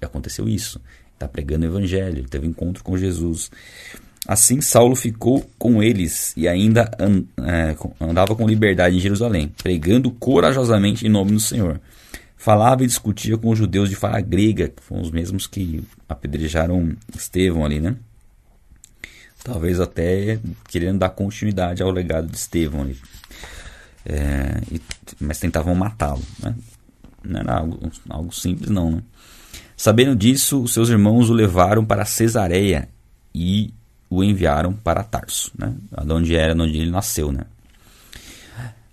aconteceu 0.00 0.48
isso. 0.48 0.80
Está 1.12 1.28
pregando 1.28 1.66
o 1.66 1.68
evangelho, 1.68 2.26
teve 2.26 2.46
encontro 2.46 2.82
com 2.82 2.96
Jesus. 2.96 3.50
Assim 4.30 4.60
Saulo 4.60 4.94
ficou 4.94 5.44
com 5.58 5.82
eles 5.82 6.32
e 6.36 6.46
ainda 6.46 6.88
é, 6.98 7.74
andava 8.00 8.36
com 8.36 8.46
liberdade 8.46 8.96
em 8.96 9.00
Jerusalém, 9.00 9.52
pregando 9.62 10.10
corajosamente 10.12 11.06
em 11.06 11.10
nome 11.10 11.32
do 11.32 11.40
Senhor 11.40 11.80
falava 12.40 12.82
e 12.82 12.86
discutia 12.86 13.36
com 13.36 13.50
os 13.50 13.58
judeus 13.58 13.90
de 13.90 13.94
fala 13.94 14.18
grega, 14.18 14.68
que 14.68 14.82
foram 14.82 15.02
os 15.02 15.10
mesmos 15.10 15.46
que 15.46 15.84
apedrejaram 16.08 16.96
Estevão 17.14 17.66
ali, 17.66 17.80
né? 17.80 17.94
Talvez 19.44 19.78
até 19.78 20.40
querendo 20.68 21.00
dar 21.00 21.10
continuidade 21.10 21.82
ao 21.82 21.90
legado 21.90 22.28
de 22.28 22.36
Estevão 22.36 22.80
ali. 22.80 22.98
É, 24.06 24.62
e, 24.72 24.80
mas 25.20 25.38
tentavam 25.38 25.74
matá-lo, 25.74 26.22
né? 26.42 26.54
Não 27.22 27.40
era 27.40 27.58
algo, 27.58 27.92
algo 28.08 28.34
simples 28.34 28.70
não, 28.70 28.90
né? 28.90 29.02
Sabendo 29.76 30.16
disso, 30.16 30.62
os 30.62 30.72
seus 30.72 30.88
irmãos 30.88 31.28
o 31.28 31.34
levaram 31.34 31.84
para 31.84 32.06
Cesareia 32.06 32.88
e 33.34 33.74
o 34.10 34.24
enviaram 34.24 34.72
para 34.72 35.04
Tarso, 35.04 35.52
né? 35.56 35.72
Onde 36.08 36.34
era, 36.34 36.52
onde 36.60 36.76
ele 36.76 36.90
nasceu, 36.90 37.30
né? 37.30 37.42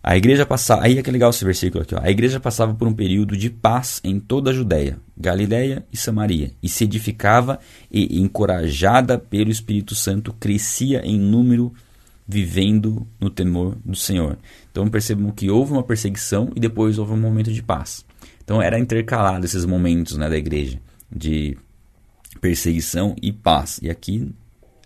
A 0.04 0.16
igreja 0.16 0.46
passava, 0.46 0.86
aí 0.86 0.98
é 0.98 1.04
que 1.04 1.10
é 1.10 1.12
legal 1.12 1.32
esse 1.32 1.44
versículo 1.44 1.84
aqui, 1.84 1.94
ó. 1.94 2.00
A 2.02 2.10
igreja 2.10 2.40
passava 2.40 2.74
por 2.74 2.88
um 2.88 2.94
período 2.94 3.36
de 3.36 3.50
paz 3.50 4.00
em 4.04 4.22
toda 4.22 4.52
a 4.52 4.54
Judéia, 4.54 4.98
Galiléia 5.18 5.86
e 5.92 5.98
Samaria, 5.98 6.54
e 6.64 6.70
se 6.70 6.86
edificava 6.86 7.60
e 7.92 8.22
encorajada 8.22 9.18
pelo 9.18 9.52
Espírito 9.52 9.96
Santo 9.96 10.32
crescia 10.32 11.02
em 11.04 11.20
número 11.20 11.74
vivendo 12.26 13.06
no 13.20 13.30
temor 13.30 13.76
do 13.84 13.98
Senhor. 13.98 14.38
Então 14.72 14.88
percebam 14.88 15.32
que 15.32 15.50
houve 15.50 15.74
uma 15.74 15.84
perseguição 15.84 16.52
e 16.56 16.60
depois 16.60 16.98
houve 16.98 17.12
um 17.12 17.20
momento 17.20 17.52
de 17.52 17.64
paz. 17.64 18.06
Então 18.44 18.62
era 18.62 18.80
intercalado 18.80 19.46
esses 19.46 19.66
momentos 19.66 20.16
né, 20.16 20.30
da 20.30 20.38
igreja 20.38 20.80
de 21.12 21.58
perseguição 22.40 23.14
e 23.22 23.32
paz. 23.34 23.80
E 23.82 23.90
aqui 23.90 24.34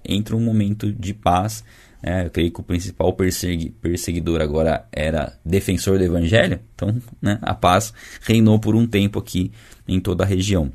entra 0.04 0.36
um 0.36 0.42
momento 0.42 0.92
de 0.92 1.14
paz 1.14 1.64
é, 2.04 2.26
eu 2.26 2.32
creio 2.32 2.52
que 2.52 2.60
o 2.60 2.64
principal 2.64 3.14
persegui 3.14 3.70
perseguidor 3.70 4.42
agora 4.42 4.88
era 4.92 5.38
defensor 5.46 6.00
do 6.00 6.04
evangelho. 6.04 6.60
Então, 6.74 7.00
né, 7.22 7.38
a 7.42 7.54
paz 7.54 7.94
reinou 8.22 8.60
por 8.60 8.76
um 8.76 8.88
tempo 8.88 9.20
aqui 9.20 9.52
em 9.88 10.00
toda 10.00 10.24
a 10.24 10.28
região. 10.28 10.72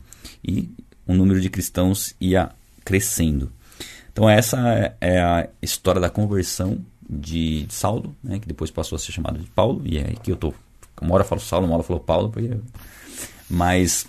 E 0.47 0.71
o 1.07 1.15
número 1.15 1.41
de 1.41 1.51
cristãos 1.51 2.15
ia 2.21 2.51
crescendo. 2.85 3.51
Então, 4.13 4.31
essa 4.31 4.97
é 5.01 5.21
a 5.21 5.49
história 5.61 6.01
da 6.01 6.09
conversão 6.09 6.79
de 7.09 7.67
Saulo, 7.69 8.17
né, 8.23 8.39
que 8.39 8.47
depois 8.47 8.71
passou 8.71 8.97
a 8.97 8.99
ser 8.99 9.13
chamado 9.13 9.39
de 9.39 9.51
Paulo. 9.51 9.83
E 9.85 9.99
é 9.99 10.15
que 10.23 10.31
eu 10.31 10.37
tô. 10.37 10.55
Uma 11.01 11.17
hora 11.17 11.39
Saulo, 11.41 11.67
uma 11.67 11.77
hora 11.77 12.01
Paulo. 12.01 12.31
Porque... 12.31 12.57
Mas 13.51 14.07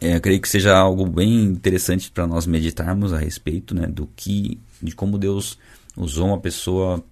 é, 0.00 0.16
eu 0.16 0.20
creio 0.20 0.40
que 0.40 0.48
seja 0.48 0.76
algo 0.76 1.06
bem 1.06 1.44
interessante 1.44 2.10
para 2.10 2.26
nós 2.26 2.46
meditarmos 2.46 3.12
a 3.12 3.18
respeito 3.18 3.74
né, 3.74 3.86
do 3.86 4.08
que, 4.14 4.60
de 4.82 4.94
como 4.94 5.18
Deus 5.18 5.58
usou 5.96 6.26
uma 6.26 6.38
pessoa 6.38 7.02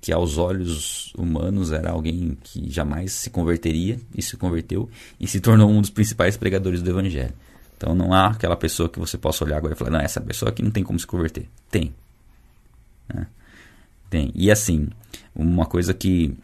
que 0.00 0.12
aos 0.12 0.36
olhos 0.36 1.12
humanos 1.16 1.72
era 1.72 1.90
alguém 1.90 2.36
que 2.42 2.70
jamais 2.70 3.12
se 3.12 3.30
converteria 3.30 3.98
e 4.14 4.22
se 4.22 4.36
converteu 4.36 4.88
e 5.18 5.26
se 5.26 5.40
tornou 5.40 5.70
um 5.70 5.80
dos 5.80 5.90
principais 5.90 6.36
pregadores 6.36 6.82
do 6.82 6.90
evangelho. 6.90 7.32
Então 7.76 7.94
não 7.94 8.12
há 8.12 8.28
aquela 8.28 8.56
pessoa 8.56 8.88
que 8.88 8.98
você 8.98 9.18
possa 9.18 9.44
olhar 9.44 9.56
agora 9.56 9.74
e 9.74 9.76
falar, 9.76 9.90
não, 9.90 10.00
essa 10.00 10.20
pessoa 10.20 10.50
aqui 10.50 10.62
não 10.62 10.70
tem 10.70 10.84
como 10.84 10.98
se 10.98 11.06
converter. 11.06 11.48
Tem. 11.70 11.94
Né? 13.12 13.26
Tem. 14.08 14.30
E 14.34 14.50
assim, 14.50 14.88
uma 15.34 15.66
coisa 15.66 15.92
que, 15.92 16.34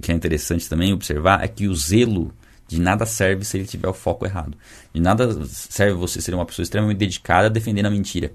que 0.00 0.10
é 0.10 0.14
interessante 0.14 0.68
também 0.68 0.92
observar 0.92 1.44
é 1.44 1.48
que 1.48 1.68
o 1.68 1.74
zelo 1.74 2.32
de 2.70 2.80
nada 2.80 3.04
serve 3.04 3.44
se 3.44 3.58
ele 3.58 3.66
tiver 3.66 3.88
o 3.88 3.92
foco 3.92 4.24
errado. 4.24 4.56
De 4.94 5.00
nada 5.00 5.44
serve 5.44 5.94
você 5.94 6.22
ser 6.22 6.32
uma 6.32 6.46
pessoa 6.46 6.62
extremamente 6.62 6.98
dedicada 6.98 7.46
a 7.46 7.50
defender 7.50 7.84
a 7.84 7.90
mentira. 7.90 8.32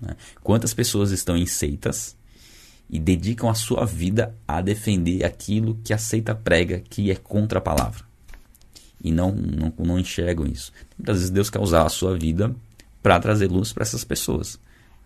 Né? 0.00 0.14
Quantas 0.42 0.74
pessoas 0.74 1.10
estão 1.10 1.38
em 1.38 1.46
seitas 1.46 2.14
e 2.90 2.98
dedicam 2.98 3.48
a 3.48 3.54
sua 3.54 3.86
vida 3.86 4.36
a 4.46 4.60
defender 4.60 5.24
aquilo 5.24 5.80
que 5.82 5.94
a 5.94 5.98
seita 5.98 6.34
prega, 6.34 6.80
que 6.80 7.10
é 7.10 7.16
contra 7.16 7.60
a 7.60 7.62
palavra. 7.62 8.04
E 9.02 9.10
não, 9.10 9.32
não, 9.32 9.72
não 9.78 9.98
enxergam 9.98 10.46
isso. 10.46 10.70
Muitas 10.98 11.16
vezes 11.16 11.30
Deus 11.30 11.48
quer 11.48 11.60
usar 11.60 11.86
a 11.86 11.88
sua 11.88 12.18
vida 12.18 12.54
para 13.02 13.18
trazer 13.18 13.46
luz 13.46 13.72
para 13.72 13.84
essas 13.84 14.04
pessoas. 14.04 14.60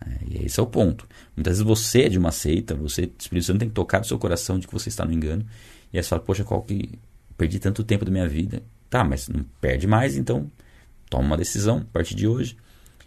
É, 0.05 0.19
e 0.27 0.47
esse 0.47 0.59
é 0.59 0.63
o 0.63 0.67
ponto. 0.67 1.07
Muitas 1.37 1.59
vezes 1.59 1.63
você 1.63 2.03
é 2.03 2.09
de 2.09 2.19
uma 2.19 2.33
seita, 2.33 2.75
você, 2.75 3.03
o 3.03 3.13
Espírito 3.17 3.47
Santo 3.47 3.61
tem 3.61 3.69
que 3.69 3.75
tocar 3.77 4.01
no 4.01 4.05
seu 4.05 4.19
coração 4.19 4.59
de 4.59 4.67
que 4.67 4.73
você 4.73 4.89
está 4.89 5.05
no 5.05 5.13
engano. 5.13 5.47
E 5.93 5.99
aí 5.99 6.03
você 6.03 6.09
fala, 6.09 6.21
poxa, 6.21 6.43
qual 6.43 6.63
que. 6.63 6.99
Perdi 7.37 7.59
tanto 7.59 7.85
tempo 7.85 8.05
da 8.05 8.11
minha 8.11 8.29
vida. 8.29 8.63
Tá, 8.89 9.03
mas 9.03 9.29
não 9.29 9.45
perde 9.61 9.87
mais, 9.87 10.17
então 10.17 10.51
toma 11.11 11.25
uma 11.25 11.37
decisão 11.37 11.79
a 11.79 11.93
partir 11.93 12.15
de 12.15 12.29
hoje. 12.29 12.57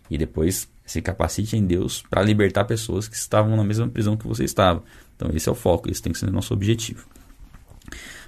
E 0.09 0.17
depois 0.17 0.69
se 0.85 1.01
capacite 1.01 1.55
em 1.57 1.65
Deus 1.65 2.03
para 2.09 2.21
libertar 2.21 2.65
pessoas 2.65 3.07
que 3.07 3.15
estavam 3.15 3.55
na 3.55 3.63
mesma 3.63 3.87
prisão 3.87 4.15
que 4.15 4.27
você 4.27 4.43
estava. 4.43 4.83
Então 5.15 5.29
esse 5.33 5.47
é 5.47 5.51
o 5.51 5.55
foco, 5.55 5.89
esse 5.91 6.01
tem 6.01 6.13
que 6.13 6.19
ser 6.19 6.29
o 6.29 6.31
nosso 6.31 6.53
objetivo. 6.53 7.05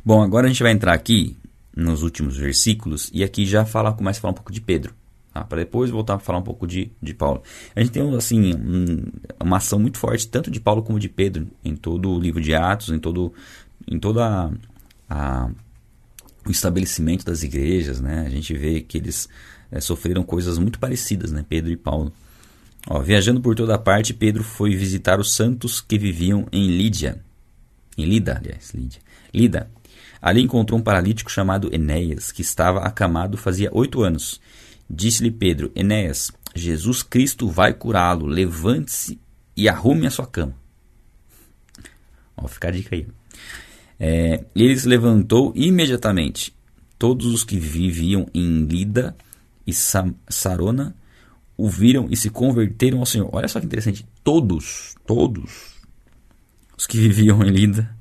Bom, 0.04 0.22
agora 0.22 0.46
a 0.46 0.50
gente 0.50 0.64
vai 0.64 0.72
entrar 0.72 0.94
aqui 0.94 1.38
nos 1.76 2.04
últimos 2.04 2.38
versículos 2.38 3.10
e 3.14 3.24
aqui 3.24 3.46
já 3.46 3.66
fala, 3.66 3.94
começa 3.94 4.20
a 4.20 4.22
falar 4.22 4.32
um 4.32 4.36
pouco 4.36 4.52
de 4.52 4.62
Pedro. 4.62 4.94
Tá? 5.34 5.44
Para 5.44 5.60
depois 5.60 5.90
voltar 5.90 6.16
a 6.16 6.20
falar 6.20 6.40
um 6.40 6.44
pouco 6.44 6.68
de, 6.68 6.92
de 7.02 7.14
Paulo. 7.14 7.42
A 7.76 7.80
gente 7.80 7.92
tem 7.92 8.16
assim 8.16 8.54
um, 8.54 9.06
uma 9.40 9.58
ação 9.58 9.80
muito 9.80 9.98
forte 9.98 10.28
tanto 10.28 10.52
de 10.52 10.60
Paulo 10.60 10.84
como 10.84 11.00
de 11.00 11.08
Pedro 11.08 11.48
em 11.64 11.76
todo 11.76 12.10
o 12.10 12.20
livro 12.20 12.42
de 12.42 12.54
Atos, 12.54 12.90
em 12.90 13.00
todo 13.00 13.34
em 13.88 14.00
toda 14.00 14.26
a, 14.26 14.52
a, 15.10 15.50
o 16.50 16.52
estabelecimento 16.52 17.24
das 17.24 17.44
igrejas, 17.44 18.02
né? 18.02 18.24
A 18.26 18.30
gente 18.30 18.54
vê 18.56 18.82
que 18.82 18.98
eles 18.98 19.30
é, 19.72 19.80
sofreram 19.80 20.24
coisas 20.24 20.58
muito 20.58 20.80
parecidas, 20.80 21.32
né? 21.32 21.46
Pedro 21.48 21.72
e 21.72 21.78
Paulo. 21.78 22.12
Ó, 22.88 23.00
viajando 23.02 23.40
por 23.40 23.54
toda 23.54 23.78
parte, 23.78 24.16
Pedro 24.16 24.44
foi 24.44 24.76
visitar 24.76 25.20
os 25.20 25.36
santos 25.36 25.80
que 25.80 25.98
viviam 25.98 26.48
em 26.52 26.66
Lídia. 26.68 27.24
Em 27.96 28.06
Lida, 28.06 28.38
aliás, 28.38 28.72
Lídia. 28.74 29.00
Lida. 29.32 29.70
Ali 30.20 30.42
encontrou 30.42 30.80
um 30.80 30.84
paralítico 30.84 31.32
chamado 31.32 31.70
Enéas, 31.72 32.32
que 32.32 32.42
estava 32.42 32.80
acamado 32.80 33.38
fazia 33.38 33.70
oito 33.72 34.02
anos. 34.02 34.42
Disse-lhe 34.90 35.30
Pedro: 35.30 35.72
Enéas, 35.76 36.32
Jesus 36.56 37.04
Cristo 37.04 37.48
vai 37.48 37.76
curá-lo. 37.76 38.26
Levante-se 38.26 39.20
e 39.56 39.70
arrume 39.70 40.08
a 40.08 40.12
sua 40.12 40.26
cama. 40.26 40.56
Ó, 42.36 42.48
fica 42.48 42.70
a 42.70 42.72
dica 42.72 42.96
aí. 42.96 43.06
É, 44.00 44.46
ele 44.56 44.78
se 44.80 44.88
levantou 44.88 45.52
imediatamente. 45.56 46.54
Todos 46.98 47.28
os 47.28 47.44
que 47.44 47.58
viviam 47.58 48.28
em 48.34 48.66
Lida 48.66 49.16
e 49.66 49.74
Sarona 49.74 50.96
o 51.58 51.70
viram 51.70 52.08
e 52.10 52.16
se 52.16 52.30
converteram 52.30 53.00
ao 53.00 53.06
Senhor. 53.06 53.30
Olha 53.34 53.48
só 53.48 53.60
que 53.60 53.66
interessante. 53.66 54.06
Todos, 54.24 54.96
todos 55.06 55.76
os 56.78 56.88
que 56.88 56.98
viviam 56.98 57.44
em 57.44 57.50
Lida 57.50 57.94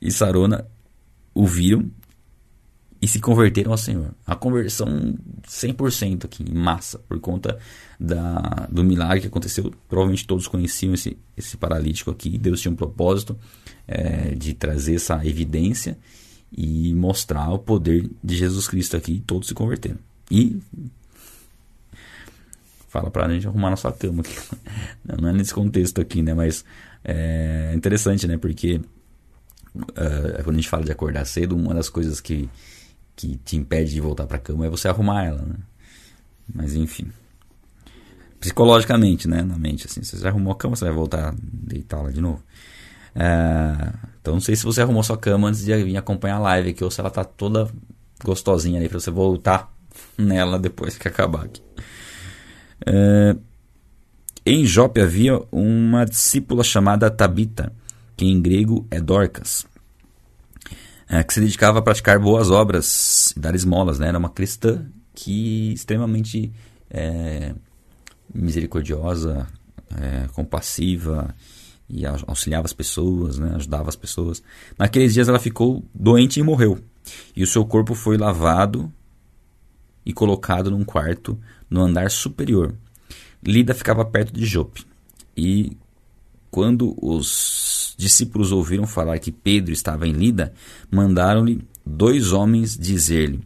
e 0.00 0.10
Sarona 0.10 0.66
o 1.34 1.46
viram 1.46 1.90
e 3.00 3.06
se 3.06 3.20
converteram 3.20 3.72
ao 3.72 3.78
Senhor. 3.78 4.14
A 4.26 4.34
conversão 4.34 5.14
100% 5.46 6.24
aqui, 6.24 6.44
em 6.48 6.54
massa, 6.54 6.98
por 6.98 7.20
conta 7.20 7.58
da, 8.00 8.68
do 8.70 8.82
milagre 8.82 9.20
que 9.20 9.26
aconteceu. 9.26 9.72
Provavelmente 9.88 10.26
todos 10.26 10.48
conheciam 10.48 10.94
esse, 10.94 11.16
esse 11.36 11.56
paralítico 11.56 12.10
aqui. 12.10 12.38
Deus 12.38 12.60
tinha 12.60 12.72
um 12.72 12.76
propósito 12.76 13.38
é, 13.86 14.34
de 14.34 14.54
trazer 14.54 14.96
essa 14.96 15.24
evidência 15.26 15.98
e 16.50 16.94
mostrar 16.94 17.50
o 17.50 17.58
poder 17.58 18.08
de 18.22 18.36
Jesus 18.36 18.66
Cristo 18.66 18.96
aqui. 18.96 19.22
Todos 19.26 19.48
se 19.48 19.54
converteram. 19.54 19.98
E 20.30 20.58
fala 22.88 23.10
para 23.10 23.26
a 23.26 23.28
gente 23.28 23.46
arrumar 23.46 23.70
nossa 23.70 23.92
cama 23.92 24.22
aqui. 24.22 24.36
Não 25.20 25.28
é 25.28 25.32
nesse 25.32 25.52
contexto 25.52 26.00
aqui, 26.00 26.22
né? 26.22 26.32
Mas 26.32 26.64
é 27.04 27.72
interessante, 27.74 28.26
né? 28.26 28.38
Porque 28.38 28.80
uh, 29.76 30.42
quando 30.42 30.56
a 30.56 30.60
gente 30.60 30.68
fala 30.68 30.84
de 30.84 30.92
acordar 30.92 31.26
cedo, 31.26 31.54
uma 31.54 31.74
das 31.74 31.88
coisas 31.88 32.20
que, 32.20 32.48
que 33.16 33.36
te 33.38 33.56
impede 33.56 33.92
de 33.92 34.00
voltar 34.00 34.26
para 34.26 34.36
a 34.36 34.40
cama 34.40 34.66
é 34.66 34.68
você 34.68 34.88
arrumar 34.88 35.24
ela, 35.24 35.42
né? 35.42 35.56
Mas 36.54 36.74
enfim. 36.74 37.10
Psicologicamente, 38.38 39.26
né? 39.26 39.42
Na 39.42 39.58
mente, 39.58 39.86
assim. 39.86 40.02
Você 40.02 40.26
arrumou 40.28 40.52
a 40.52 40.56
cama, 40.56 40.76
você 40.76 40.84
vai 40.84 40.94
voltar 40.94 41.30
a 41.30 41.34
deitá-la 41.40 42.10
de 42.10 42.20
novo. 42.20 42.42
Uh, 43.16 43.96
então 44.20 44.34
não 44.34 44.40
sei 44.40 44.54
se 44.54 44.64
você 44.64 44.82
arrumou 44.82 45.02
sua 45.02 45.16
cama 45.16 45.48
antes 45.48 45.64
de 45.64 45.74
vir 45.82 45.96
acompanhar 45.96 46.36
a 46.36 46.40
live 46.40 46.70
aqui 46.70 46.84
ou 46.84 46.90
se 46.90 47.00
ela 47.00 47.10
tá 47.10 47.24
toda 47.24 47.66
gostosinha 48.22 48.78
ali 48.78 48.90
para 48.90 49.00
você 49.00 49.10
voltar 49.10 49.72
nela 50.18 50.58
depois 50.58 50.98
que 50.98 51.08
acabar 51.08 51.46
aqui. 51.46 51.62
Uh, 52.82 53.40
em 54.44 54.64
Jope 54.66 55.00
havia 55.00 55.40
uma 55.50 56.04
discípula 56.04 56.62
chamada 56.62 57.10
Tabita, 57.10 57.72
que 58.16 58.26
em 58.26 58.40
grego 58.40 58.86
é 58.90 59.00
Dorcas, 59.00 59.66
é, 61.08 61.22
que 61.22 61.32
se 61.32 61.40
dedicava 61.40 61.78
a 61.78 61.82
praticar 61.82 62.18
boas 62.18 62.50
obras 62.50 63.32
e 63.36 63.40
dar 63.40 63.54
esmolas. 63.54 63.98
Né? 63.98 64.08
Era 64.08 64.18
uma 64.18 64.28
cristã 64.28 64.86
que 65.14 65.72
extremamente 65.72 66.52
é, 66.90 67.54
misericordiosa, 68.34 69.46
é, 70.00 70.26
compassiva 70.32 71.34
e 71.88 72.04
auxiliava 72.04 72.66
as 72.66 72.72
pessoas, 72.72 73.38
né? 73.38 73.52
ajudava 73.54 73.88
as 73.88 73.96
pessoas. 73.96 74.42
Naqueles 74.78 75.14
dias 75.14 75.28
ela 75.28 75.38
ficou 75.38 75.84
doente 75.94 76.40
e 76.40 76.42
morreu. 76.42 76.78
E 77.34 77.42
o 77.42 77.46
seu 77.46 77.64
corpo 77.64 77.94
foi 77.94 78.16
lavado 78.16 78.92
e 80.04 80.12
colocado 80.12 80.70
num 80.70 80.84
quarto 80.84 81.38
no 81.70 81.80
andar 81.80 82.10
superior. 82.10 82.74
Lida 83.44 83.74
ficava 83.74 84.04
perto 84.04 84.32
de 84.32 84.44
Jope. 84.44 84.84
E 85.36 85.76
quando 86.50 86.96
os 87.00 87.85
discípulos 87.96 88.52
ouviram 88.52 88.86
falar 88.86 89.18
que 89.18 89.32
Pedro 89.32 89.72
estava 89.72 90.06
em 90.06 90.12
Lida, 90.12 90.52
mandaram-lhe 90.90 91.66
dois 91.84 92.32
homens 92.32 92.76
dizer-lhe: 92.76 93.40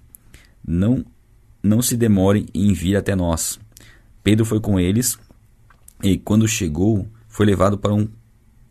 Não, 0.66 1.04
não 1.62 1.80
se 1.80 1.96
demore 1.96 2.46
em 2.52 2.72
vir 2.72 2.96
até 2.96 3.14
nós. 3.14 3.58
Pedro 4.22 4.44
foi 4.44 4.60
com 4.60 4.78
eles 4.78 5.18
e, 6.02 6.18
quando 6.18 6.48
chegou, 6.48 7.06
foi 7.28 7.46
levado 7.46 7.78
para, 7.78 7.94
um, 7.94 8.08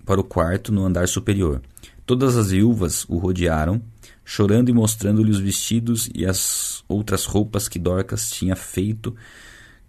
para 0.06 0.20
o 0.20 0.24
quarto 0.24 0.72
no 0.72 0.86
andar 0.86 1.08
superior. 1.08 1.62
Todas 2.06 2.36
as 2.36 2.52
viúvas 2.52 3.06
o 3.08 3.18
rodearam, 3.18 3.82
chorando 4.26 4.70
e 4.70 4.74
mostrando-lhe 4.74 5.32
os 5.32 5.40
vestidos 5.40 6.10
e 6.14 6.26
as 6.26 6.84
outras 6.88 7.26
roupas 7.26 7.68
que 7.68 7.80
Dorcas 7.80 8.30
tinha 8.30 8.56
feito 8.56 9.16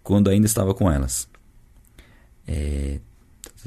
quando 0.03 0.29
ainda 0.29 0.45
estava 0.45 0.73
com 0.73 0.91
elas. 0.91 1.27
É, 2.47 2.99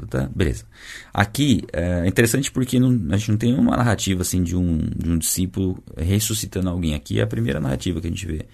Tá, 0.08 0.28
beleza. 0.34 0.64
Aqui 1.12 1.62
é 1.72 2.06
interessante 2.06 2.50
porque 2.50 2.80
não, 2.80 2.88
a 3.10 3.16
gente 3.16 3.30
não 3.30 3.38
tem 3.38 3.54
uma 3.54 3.76
narrativa 3.76 4.22
assim 4.22 4.42
de 4.42 4.56
um, 4.56 4.78
de 4.78 5.10
um 5.10 5.18
discípulo 5.18 5.82
ressuscitando 5.96 6.68
alguém. 6.68 6.94
Aqui 6.94 7.20
é 7.20 7.22
a 7.22 7.26
primeira 7.26 7.60
narrativa 7.60 8.00
que 8.00 8.06
a 8.06 8.10
gente 8.10 8.26
vê 8.26 8.46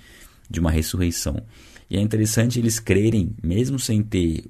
de 0.48 0.61
uma 0.61 0.70
ressurreição. 0.70 1.42
E 1.88 1.96
é 1.96 2.00
interessante 2.00 2.59
eles 2.59 2.79
crerem, 2.79 3.35
mesmo 3.42 3.79
sem 3.79 4.03
ter 4.03 4.44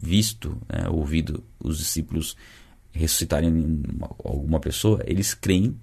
visto, 0.00 0.56
né, 0.68 0.88
ouvido 0.88 1.42
os 1.58 1.78
discípulos 1.78 2.36
ressuscitarem 2.92 3.82
alguma 4.24 4.58
pessoa, 4.58 5.02
eles 5.06 5.34
creem 5.34 5.76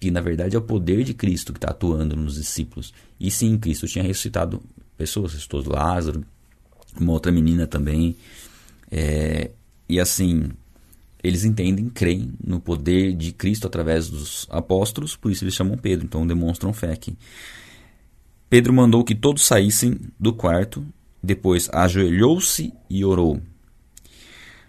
que 0.00 0.10
na 0.10 0.20
verdade 0.20 0.56
é 0.56 0.58
o 0.58 0.62
poder 0.62 1.04
de 1.04 1.12
Cristo 1.12 1.52
que 1.52 1.58
está 1.58 1.68
atuando 1.70 2.16
nos 2.16 2.36
discípulos. 2.36 2.92
E 3.18 3.30
sim, 3.30 3.58
Cristo 3.58 3.86
tinha 3.86 4.02
ressuscitado 4.02 4.62
pessoas, 4.96 5.32
ressuscitou 5.32 5.62
Lázaro, 5.68 6.24
uma 6.98 7.12
outra 7.12 7.30
menina 7.30 7.66
também. 7.66 8.16
É, 8.90 9.50
e 9.90 10.00
assim, 10.00 10.50
eles 11.22 11.44
entendem, 11.44 11.88
creem 11.88 12.32
no 12.42 12.60
poder 12.60 13.12
de 13.12 13.32
Cristo 13.32 13.66
através 13.66 14.08
dos 14.08 14.46
apóstolos, 14.50 15.16
por 15.16 15.30
isso 15.30 15.44
eles 15.44 15.54
chamam 15.54 15.76
Pedro, 15.76 16.06
então 16.06 16.26
demonstram 16.26 16.72
fé 16.72 16.92
aqui. 16.92 17.16
Pedro 18.48 18.72
mandou 18.72 19.04
que 19.04 19.14
todos 19.14 19.44
saíssem 19.44 19.98
do 20.18 20.32
quarto, 20.32 20.84
depois 21.22 21.68
ajoelhou-se 21.72 22.72
e 22.88 23.04
orou. 23.04 23.40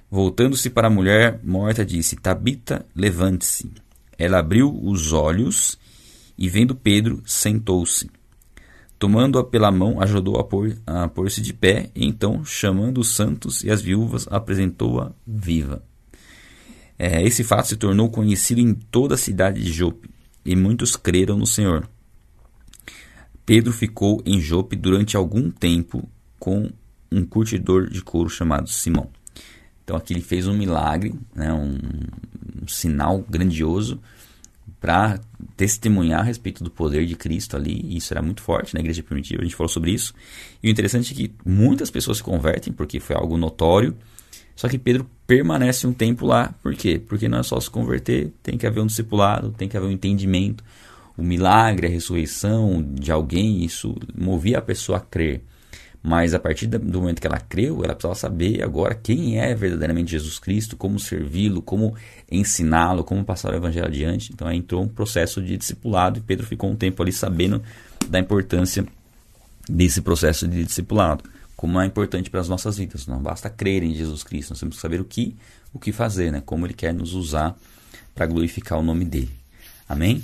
Voltando-se 0.10 0.70
para 0.70 0.88
a 0.88 0.92
mulher 0.92 1.40
morta, 1.44 1.86
disse: 1.86 2.18
Tabita, 2.18 2.86
levante-se. 2.94 3.72
Ela 4.18 4.40
abriu 4.40 4.78
os 4.84 5.14
olhos 5.14 5.80
e, 6.38 6.50
vendo 6.50 6.76
Pedro, 6.76 7.24
sentou-se. 7.26 8.10
Tomando-a 9.02 9.44
pela 9.44 9.72
mão, 9.72 10.00
ajudou 10.00 10.38
a 10.38 10.44
pôr-se 10.44 10.78
pôr 11.16 11.28
de 11.28 11.54
pé, 11.54 11.90
e 11.96 12.06
então, 12.06 12.46
chamando 12.46 13.02
os 13.02 13.16
santos 13.16 13.64
e 13.64 13.72
as 13.72 13.82
viúvas, 13.82 14.28
apresentou-a 14.30 15.12
viva. 15.26 15.84
É, 17.00 17.20
esse 17.24 17.44
fato 17.44 17.70
se 17.70 17.78
tornou 17.78 18.12
conhecido 18.12 18.62
em 18.62 18.76
toda 18.76 19.16
a 19.16 19.18
cidade 19.18 19.64
de 19.64 19.74
Jope, 19.74 20.08
e 20.46 20.56
muitos 20.56 20.96
creram 20.96 21.36
no 21.36 21.48
Senhor. 21.48 21.90
Pedro 23.44 23.74
ficou 23.74 24.22
em 24.24 24.40
Jope 24.40 24.76
durante 24.76 25.18
algum 25.18 25.50
tempo 25.50 26.08
com 26.38 26.70
um 27.12 27.26
curtidor 27.26 27.90
de 27.90 28.04
couro 28.04 28.30
chamado 28.30 28.70
Simão. 28.70 29.10
Então 29.84 29.98
aqui 29.98 30.14
ele 30.14 30.22
fez 30.22 30.46
um 30.46 30.54
milagre, 30.54 31.16
né, 31.34 31.52
um, 31.52 31.76
um 32.62 32.68
sinal 32.68 33.26
grandioso 33.28 34.00
para 34.82 35.20
testemunhar 35.56 36.22
a 36.22 36.24
respeito 36.24 36.64
do 36.64 36.72
poder 36.72 37.06
de 37.06 37.16
Cristo 37.16 37.56
ali, 37.56 37.80
e 37.86 37.98
isso 37.98 38.12
era 38.12 38.22
muito 38.22 38.42
forte 38.42 38.74
na 38.74 38.80
igreja 38.80 39.04
primitiva, 39.04 39.42
a 39.42 39.46
gente 39.46 39.56
falou 39.56 39.70
sobre 39.70 39.92
isso. 39.92 40.12
E 40.62 40.68
o 40.68 40.72
interessante 40.72 41.14
é 41.14 41.16
que 41.16 41.32
muitas 41.46 41.92
pessoas 41.92 42.18
se 42.18 42.24
convertem, 42.24 42.74
porque 42.74 43.00
foi 43.00 43.16
algo 43.16 43.38
notório, 43.38 43.96
só 44.56 44.68
que 44.68 44.80
Pedro 44.80 45.08
permanece 45.28 45.86
um 45.86 45.94
tempo 45.94 46.26
lá, 46.26 46.54
por 46.62 46.74
quê? 46.76 47.00
Porque 47.00 47.30
não 47.30 47.40
é 47.40 47.44
só 47.44 47.60
se 47.60 47.70
converter, 47.70 48.34
tem 48.42 48.58
que 48.58 48.66
haver 48.66 48.82
um 48.82 48.88
discipulado, 48.88 49.52
tem 49.52 49.70
que 49.70 49.78
haver 49.78 49.88
um 49.88 49.92
entendimento. 49.92 50.64
O 51.16 51.24
milagre, 51.24 51.88
a 51.88 51.90
ressurreição 51.90 52.84
de 52.84 53.12
alguém, 53.12 53.64
isso 53.64 53.96
movia 54.16 54.58
a 54.58 54.62
pessoa 54.62 54.98
a 54.98 55.02
crer. 55.02 55.44
Mas 56.04 56.34
a 56.34 56.40
partir 56.40 56.66
do 56.66 57.00
momento 57.00 57.22
que 57.22 57.28
ela 57.28 57.40
creu, 57.40 57.84
ela 57.84 57.94
precisava 57.94 58.16
saber 58.16 58.64
agora 58.64 58.96
quem 58.96 59.40
é 59.40 59.54
verdadeiramente 59.54 60.12
Jesus 60.12 60.40
Cristo, 60.40 60.76
como 60.76 61.00
servi-lo, 61.00 61.62
como 61.62 61.96
ensiná-lo, 62.30 63.04
como 63.04 63.24
passar 63.24 63.54
o 63.54 63.56
evangelho 63.56 63.86
adiante. 63.86 64.34
Então 64.34 64.48
aí 64.48 64.58
entrou 64.58 64.82
um 64.82 64.88
processo 64.88 65.42
de 65.42 65.56
discipulado 65.56 66.18
e 66.18 66.22
Pedro 66.22 66.48
ficou 66.48 66.72
um 66.72 66.76
tempo 66.76 67.04
ali 67.04 67.12
sabendo 67.12 67.62
da 68.10 68.18
importância 68.18 68.84
desse 69.70 70.02
processo 70.02 70.48
de 70.48 70.64
discipulado. 70.64 71.24
Como 71.56 71.80
é 71.80 71.86
importante 71.86 72.32
para 72.32 72.40
as 72.40 72.50
nossas 72.50 72.78
vidas. 72.78 73.06
Não 73.06 73.22
basta 73.22 73.48
crer 73.48 73.84
em 73.84 73.94
Jesus 73.94 74.24
Cristo, 74.24 74.50
nós 74.52 74.60
temos 74.60 74.78
que 74.78 74.82
saber 74.82 75.00
o 75.00 75.06
que, 75.06 75.36
o 75.72 75.78
que 75.78 75.92
fazer, 75.92 76.32
né? 76.32 76.42
como 76.44 76.66
ele 76.66 76.74
quer 76.74 76.96
nos 76.96 77.14
usar 77.14 77.56
para 78.16 78.26
glorificar 78.26 78.80
o 78.80 78.84
nome 78.84 79.06
dele. 79.06 79.32
Amém? 79.88 80.24